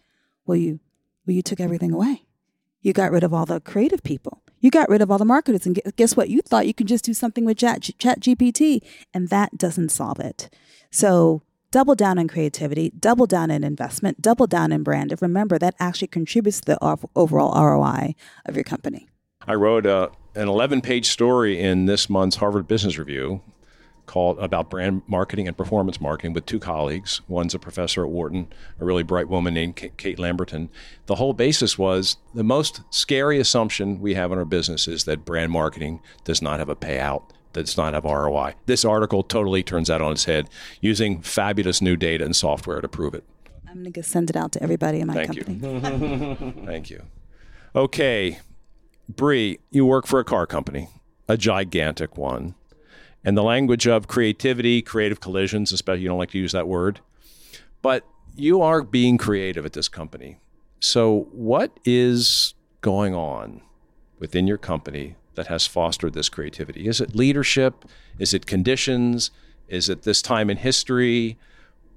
[0.45, 0.79] Well, you,
[1.25, 2.25] well, you took everything away.
[2.81, 4.43] You got rid of all the creative people.
[4.59, 5.65] You got rid of all the marketers.
[5.65, 6.29] And guess what?
[6.29, 8.81] You thought you could just do something with Chat, Chat GPT,
[9.13, 10.49] and that doesn't solve it.
[10.91, 11.41] So,
[11.75, 15.11] double down on creativity, double down in investment, double down in brand.
[15.11, 18.15] And remember, that actually contributes to the overall ROI
[18.45, 19.09] of your company.
[19.45, 23.41] I wrote a, an 11 page story in this month's Harvard Business Review
[24.05, 27.19] called about brand marketing and performance marketing with two colleagues.
[27.27, 28.47] One's a professor at Wharton,
[28.79, 30.69] a really bright woman named Cait Lamberton.
[31.07, 35.25] The whole basis was the most scary assumption we have in our business is that
[35.25, 37.23] brand marketing does not have a payout
[37.63, 38.55] does not have ROI.
[38.65, 40.49] This article totally turns that on its head
[40.81, 43.23] using fabulous new data and software to prove it.
[43.67, 45.57] I'm going to send it out to everybody in my Thank company.
[45.57, 46.53] You.
[46.65, 47.03] Thank you.
[47.75, 48.39] Okay,
[49.09, 50.87] Bree, you work for a car company,
[51.27, 52.55] a gigantic one.
[53.23, 56.99] And the language of creativity, creative collisions, especially you don't like to use that word,
[57.81, 60.37] but you are being creative at this company.
[60.79, 63.61] So, what is going on
[64.19, 66.87] within your company that has fostered this creativity?
[66.87, 67.85] Is it leadership?
[68.19, 69.31] Is it conditions?
[69.67, 71.37] Is it this time in history?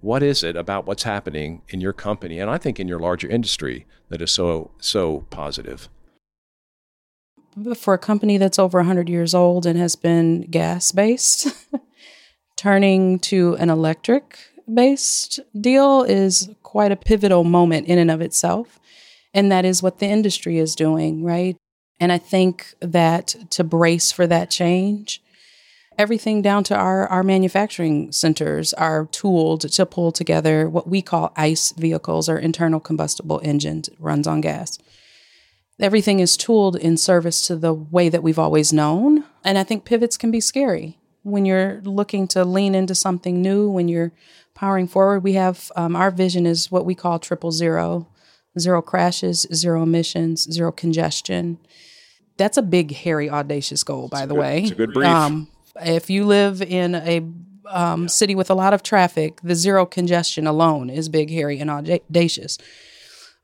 [0.01, 3.29] What is it about what's happening in your company and I think in your larger
[3.29, 5.89] industry that is so so positive?
[7.77, 11.49] For a company that's over 100 years old and has been gas based,
[12.57, 14.39] turning to an electric
[14.73, 18.79] based deal is quite a pivotal moment in and of itself.
[19.35, 21.57] And that is what the industry is doing, right?
[22.01, 25.23] And I think that to brace for that change,
[25.99, 31.33] everything down to our, our manufacturing centers are tooled to pull together what we call
[31.37, 34.79] ICE vehicles or internal combustible engines, runs on gas.
[35.81, 39.25] Everything is tooled in service to the way that we've always known.
[39.45, 43.69] And I think pivots can be scary when you're looking to lean into something new,
[43.69, 44.13] when you're
[44.55, 45.23] powering forward.
[45.23, 48.09] We have um, our vision is what we call triple zero
[48.59, 51.59] zero crashes, zero emissions, zero congestion.
[52.39, 54.63] That's a big, hairy, audacious goal, by it's the good, way.
[54.63, 55.07] It's a good brief.
[55.07, 55.49] Um,
[55.83, 57.19] if you live in a
[57.69, 58.07] um, yeah.
[58.09, 62.57] city with a lot of traffic, the zero congestion alone is big, hairy, and audacious.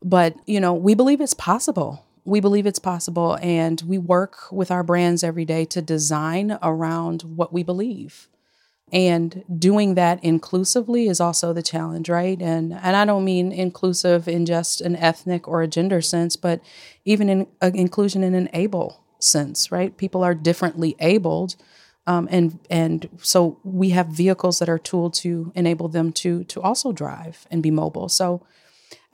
[0.02, 2.04] But, you know, we believe it's possible.
[2.24, 3.38] We believe it's possible.
[3.42, 8.28] And we work with our brands every day to design around what we believe
[8.92, 14.28] and doing that inclusively is also the challenge right and and i don't mean inclusive
[14.28, 16.60] in just an ethnic or a gender sense but
[17.04, 21.56] even in uh, inclusion in an able sense right people are differently abled
[22.06, 26.60] um, and and so we have vehicles that are tooled to enable them to to
[26.60, 28.46] also drive and be mobile so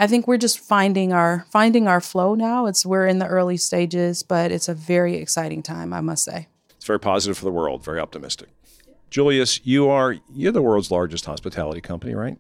[0.01, 2.65] I think we're just finding our finding our flow now.
[2.65, 6.49] It's we're in the early stages, but it's a very exciting time, I must say.
[6.77, 8.49] It's very positive for the world, very optimistic.
[9.11, 12.39] Julius, you are you're the world's largest hospitality company, right?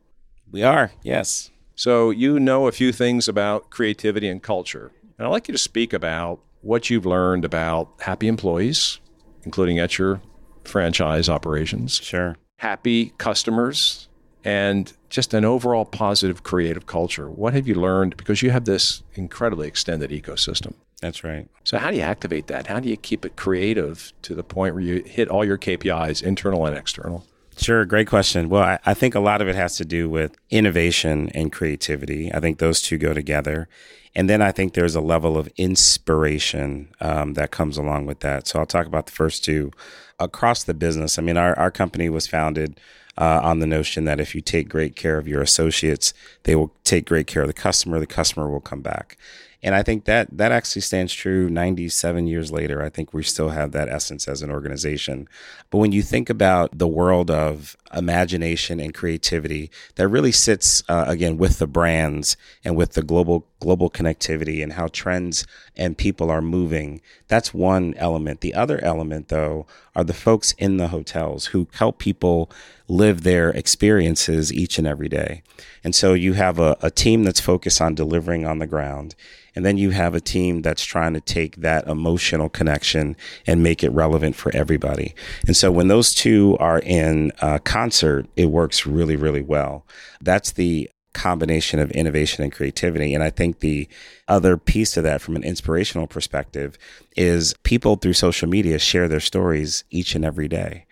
[0.51, 1.51] We are, yes.
[1.75, 4.93] So you know a few things about creativity and culture.
[5.19, 9.01] And I'd like you to speak about what you've learned about happy employees,
[9.45, 10.21] including at your
[10.65, 11.95] franchise operations.
[11.95, 12.37] Sure.
[12.59, 14.09] Happy customers
[14.45, 17.31] and just an overall positive creative culture.
[17.31, 20.75] What have you learned because you have this incredibly extended ecosystem?
[21.01, 21.49] That's right.
[21.65, 22.67] So, how do you activate that?
[22.67, 26.23] How do you keep it creative to the point where you hit all your KPIs,
[26.23, 27.25] internal and external?
[27.57, 28.49] Sure, great question.
[28.49, 32.33] Well, I, I, think a lot of it has to do with innovation and creativity.
[32.33, 33.69] I think those two go together.
[34.15, 38.47] And then I think there's a level of inspiration um, that comes along with that.
[38.47, 39.73] So I'll talk about the first two
[40.19, 41.19] across the business.
[41.19, 42.81] I mean, our, our company was founded
[43.19, 46.73] uh, on the notion that if you take great care of your associates, they will
[46.83, 49.19] take great care of the customer, the customer will come back.
[49.63, 52.83] And I think that that actually stands true 97 years later.
[52.83, 55.29] I think we still have that essence as an organization.
[55.71, 61.05] But when you think about the world of imagination and creativity, that really sits uh,
[61.07, 66.31] again with the brands and with the global global connectivity and how trends and people
[66.31, 67.01] are moving.
[67.29, 68.41] That's one element.
[68.41, 72.51] The other element, though, are the folks in the hotels who help people
[72.89, 75.43] live their experiences each and every day.
[75.85, 79.15] And so you have a, a team that's focused on delivering on the ground.
[79.55, 83.17] And then you have a team that's trying to take that emotional connection
[83.47, 85.15] and make it relevant for everybody.
[85.47, 89.87] And so when those two are in uh, concert, it works really, really well.
[90.21, 93.15] That's the combination of innovation and creativity.
[93.15, 93.89] And I think the
[94.29, 96.77] other piece of that from an inspirational perspective
[97.17, 100.85] is people through social media share their stories each and every day.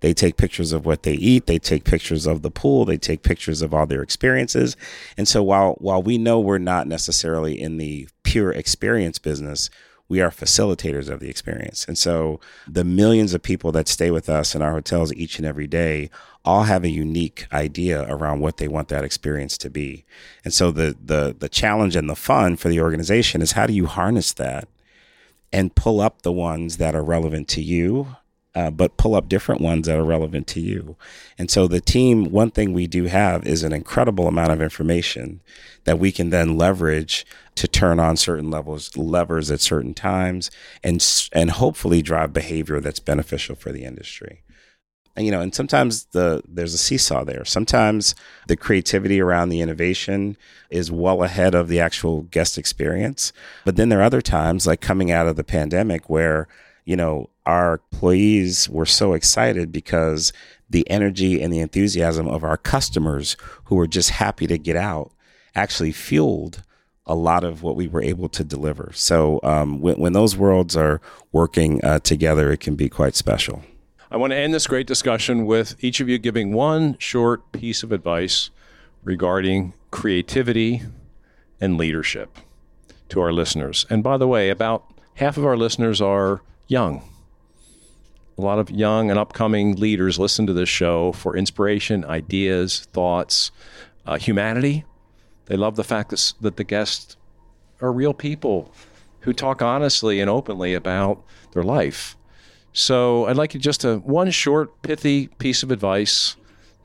[0.00, 1.46] They take pictures of what they eat.
[1.46, 2.84] They take pictures of the pool.
[2.84, 4.76] They take pictures of all their experiences.
[5.16, 9.70] And so while, while we know we're not necessarily in the pure experience business,
[10.08, 11.86] we are facilitators of the experience.
[11.86, 12.38] And so
[12.68, 16.10] the millions of people that stay with us in our hotels each and every day
[16.44, 20.04] all have a unique idea around what they want that experience to be.
[20.44, 23.72] And so the the the challenge and the fun for the organization is how do
[23.72, 24.68] you harness that
[25.52, 28.16] and pull up the ones that are relevant to you
[28.54, 30.96] uh, but pull up different ones that are relevant to you.
[31.36, 35.40] And so the team, one thing we do have is an incredible amount of information
[35.84, 37.26] that we can then leverage
[37.56, 40.50] to turn on certain levels, levers at certain times,
[40.82, 44.43] and and hopefully drive behavior that's beneficial for the industry.
[45.16, 47.44] You know, and sometimes the there's a seesaw there.
[47.44, 48.14] Sometimes
[48.48, 50.36] the creativity around the innovation
[50.70, 53.32] is well ahead of the actual guest experience.
[53.64, 56.48] But then there are other times, like coming out of the pandemic, where
[56.84, 60.32] you know our employees were so excited because
[60.68, 65.12] the energy and the enthusiasm of our customers who were just happy to get out
[65.54, 66.62] actually fueled
[67.06, 68.90] a lot of what we were able to deliver.
[68.94, 71.02] So um, when, when, those worlds are
[71.32, 73.62] working uh, together, it can be quite special.
[74.14, 77.82] I want to end this great discussion with each of you giving one short piece
[77.82, 78.50] of advice
[79.02, 80.82] regarding creativity
[81.60, 82.38] and leadership
[83.08, 83.86] to our listeners.
[83.90, 84.84] And by the way, about
[85.14, 87.02] half of our listeners are young.
[88.38, 93.50] A lot of young and upcoming leaders listen to this show for inspiration, ideas, thoughts,
[94.06, 94.84] uh, humanity.
[95.46, 97.16] They love the fact that, that the guests
[97.80, 98.72] are real people
[99.22, 102.16] who talk honestly and openly about their life.
[102.74, 106.36] So I'd like you just a one short, pithy piece of advice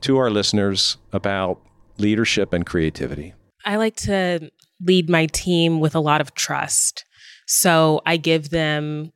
[0.02, 1.60] to our listeners about
[1.98, 3.34] leadership and creativity.
[3.66, 7.04] I like to lead my team with a lot of trust.
[7.46, 9.12] So I give them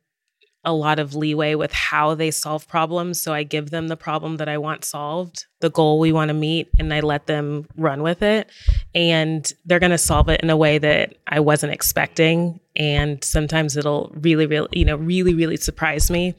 [0.65, 3.21] a lot of leeway with how they solve problems.
[3.21, 6.33] So I give them the problem that I want solved, the goal we want to
[6.33, 8.49] meet, and I let them run with it.
[8.93, 12.59] And they're going to solve it in a way that I wasn't expecting.
[12.75, 16.33] And sometimes it'll really, really, you know, really, really surprise me.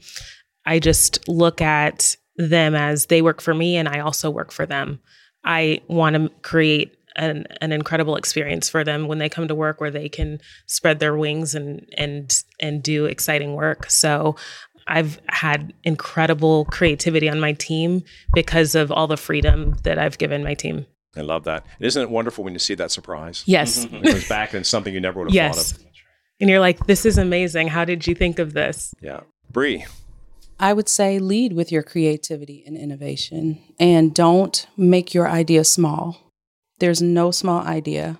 [0.65, 4.65] I just look at them as they work for me and I also work for
[4.65, 4.99] them.
[5.43, 9.81] I want to create an, an incredible experience for them when they come to work
[9.81, 13.89] where they can spread their wings and and and do exciting work.
[13.89, 14.35] So
[14.87, 18.03] I've had incredible creativity on my team
[18.33, 20.85] because of all the freedom that I've given my team.
[21.15, 21.65] I love that.
[21.79, 23.43] Isn't it wonderful when you see that surprise?
[23.45, 23.85] Yes.
[23.91, 25.71] it comes back and something you never would have yes.
[25.71, 25.87] thought of.
[26.39, 27.67] And you're like, this is amazing.
[27.67, 28.93] How did you think of this?
[29.01, 29.21] Yeah.
[29.51, 29.85] Bree.
[30.59, 36.26] I would say lead with your creativity and innovation and don't make your idea small.
[36.79, 38.19] There's no small idea.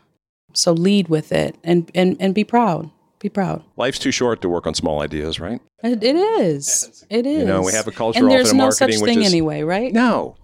[0.54, 2.90] So lead with it and, and, and be proud.
[3.20, 3.64] Be proud.
[3.78, 5.60] Life's too short to work on small ideas, right?
[5.84, 7.06] it, it is.
[7.10, 7.40] It is.
[7.40, 9.22] You know, we have a culture and there's often in no marketing such which thing
[9.24, 9.94] is anyway, right?
[9.94, 10.36] no,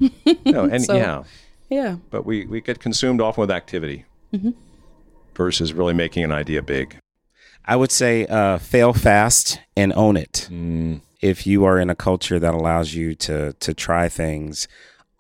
[0.46, 1.24] no, and So- yeah,
[1.70, 1.98] Yeah.
[2.12, 4.52] but we we get consumed often with activity Mm-hmm.
[5.36, 6.98] versus really making an idea big.
[7.66, 10.48] I would say uh, fail fast and own it.
[10.52, 11.02] Mm.
[11.22, 14.68] If you are in a culture that allows you to to try things,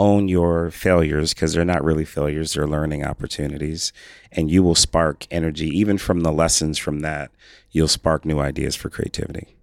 [0.03, 3.93] own your failures because they're not really failures; they're learning opportunities,
[4.31, 7.31] and you will spark energy even from the lessons from that.
[7.71, 9.55] You'll spark new ideas for creativity.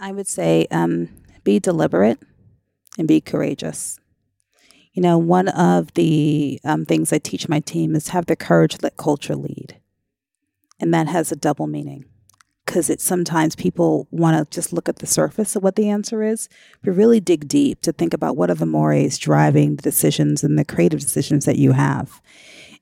[0.00, 1.08] I would say um,
[1.44, 2.18] be deliberate
[2.98, 3.98] and be courageous.
[4.92, 8.76] You know, one of the um, things I teach my team is have the courage
[8.76, 9.80] to let culture lead.
[10.80, 12.04] And that has a double meaning
[12.64, 16.22] because it's sometimes people want to just look at the surface of what the answer
[16.22, 16.48] is,
[16.82, 20.58] but really dig deep to think about what are the mores driving the decisions and
[20.58, 22.20] the creative decisions that you have.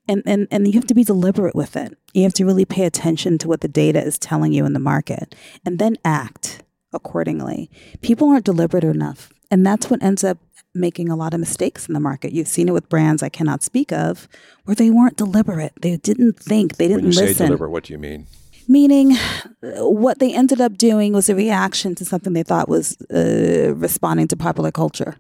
[0.09, 1.97] And, and, and you have to be deliberate with it.
[2.13, 4.81] You have to really pay attention to what the data is telling you in the
[4.81, 6.63] market and then act
[6.93, 7.71] accordingly.
[8.03, 9.33] People aren't deliberate enough.
[9.51, 10.39] And that's what ends up
[10.75, 12.33] making a lot of mistakes in the market.
[12.33, 14.27] You've seen it with brands I cannot speak of
[14.65, 15.73] where they weren't deliberate.
[15.81, 17.47] They didn't think, they didn't When you say listen.
[17.47, 18.27] deliberate, what do you mean?
[18.73, 19.19] Meaning,
[19.61, 24.29] what they ended up doing was a reaction to something they thought was uh, responding
[24.29, 25.17] to popular culture,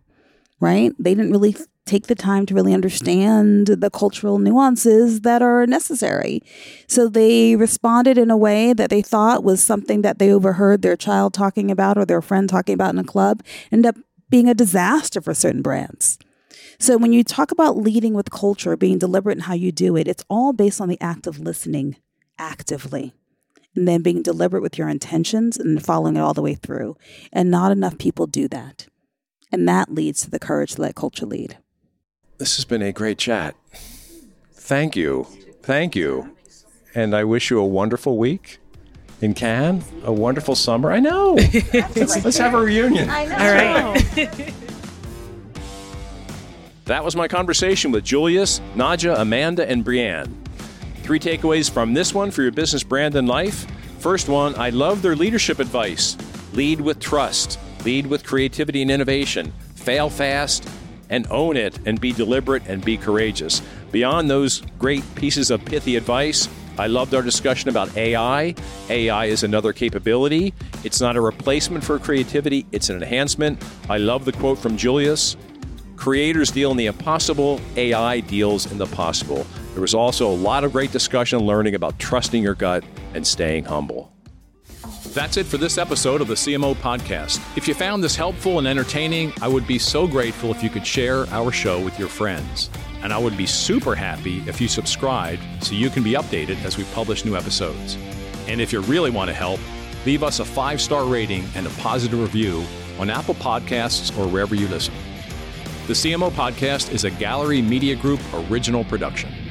[0.58, 0.94] right?
[0.98, 6.40] They didn't really take the time to really understand the cultural nuances that are necessary.
[6.88, 10.96] So they responded in a way that they thought was something that they overheard their
[10.96, 13.96] child talking about or their friend talking about in a club, end up
[14.30, 16.18] being a disaster for certain brands.
[16.78, 20.08] So when you talk about leading with culture, being deliberate in how you do it,
[20.08, 21.96] it's all based on the act of listening
[22.38, 23.12] actively
[23.74, 26.96] and then being deliberate with your intentions and following it all the way through.
[27.32, 28.86] And not enough people do that.
[29.50, 31.58] And that leads to the courage to let culture lead.
[32.38, 33.54] This has been a great chat.
[34.52, 35.26] Thank you,
[35.62, 36.36] thank you,
[36.94, 38.58] and I wish you a wonderful week
[39.20, 40.90] in Cannes, a wonderful summer.
[40.90, 41.34] I know.
[41.72, 43.08] let's, let's have a reunion.
[43.08, 44.54] All right.
[46.86, 50.41] That was my conversation with Julius, Nadja, Amanda, and Brianne.
[51.12, 53.66] Three takeaways from this one for your business brand and life.
[53.98, 56.16] First one, I love their leadership advice.
[56.54, 60.66] Lead with trust, lead with creativity and innovation, fail fast,
[61.10, 63.60] and own it, and be deliberate and be courageous.
[63.90, 66.48] Beyond those great pieces of pithy advice,
[66.78, 68.54] I loved our discussion about AI.
[68.88, 70.54] AI is another capability.
[70.82, 73.62] It's not a replacement for creativity, it's an enhancement.
[73.90, 75.36] I love the quote from Julius
[75.94, 79.46] Creators deal in the impossible, AI deals in the possible.
[79.72, 83.64] There was also a lot of great discussion learning about trusting your gut and staying
[83.64, 84.12] humble.
[85.14, 87.40] That's it for this episode of the CMO Podcast.
[87.56, 90.86] If you found this helpful and entertaining, I would be so grateful if you could
[90.86, 92.70] share our show with your friends.
[93.02, 96.78] And I would be super happy if you subscribed so you can be updated as
[96.78, 97.96] we publish new episodes.
[98.48, 99.60] And if you really want to help,
[100.06, 102.64] leave us a five star rating and a positive review
[102.98, 104.94] on Apple Podcasts or wherever you listen.
[105.86, 109.41] The CMO Podcast is a Gallery Media Group original production.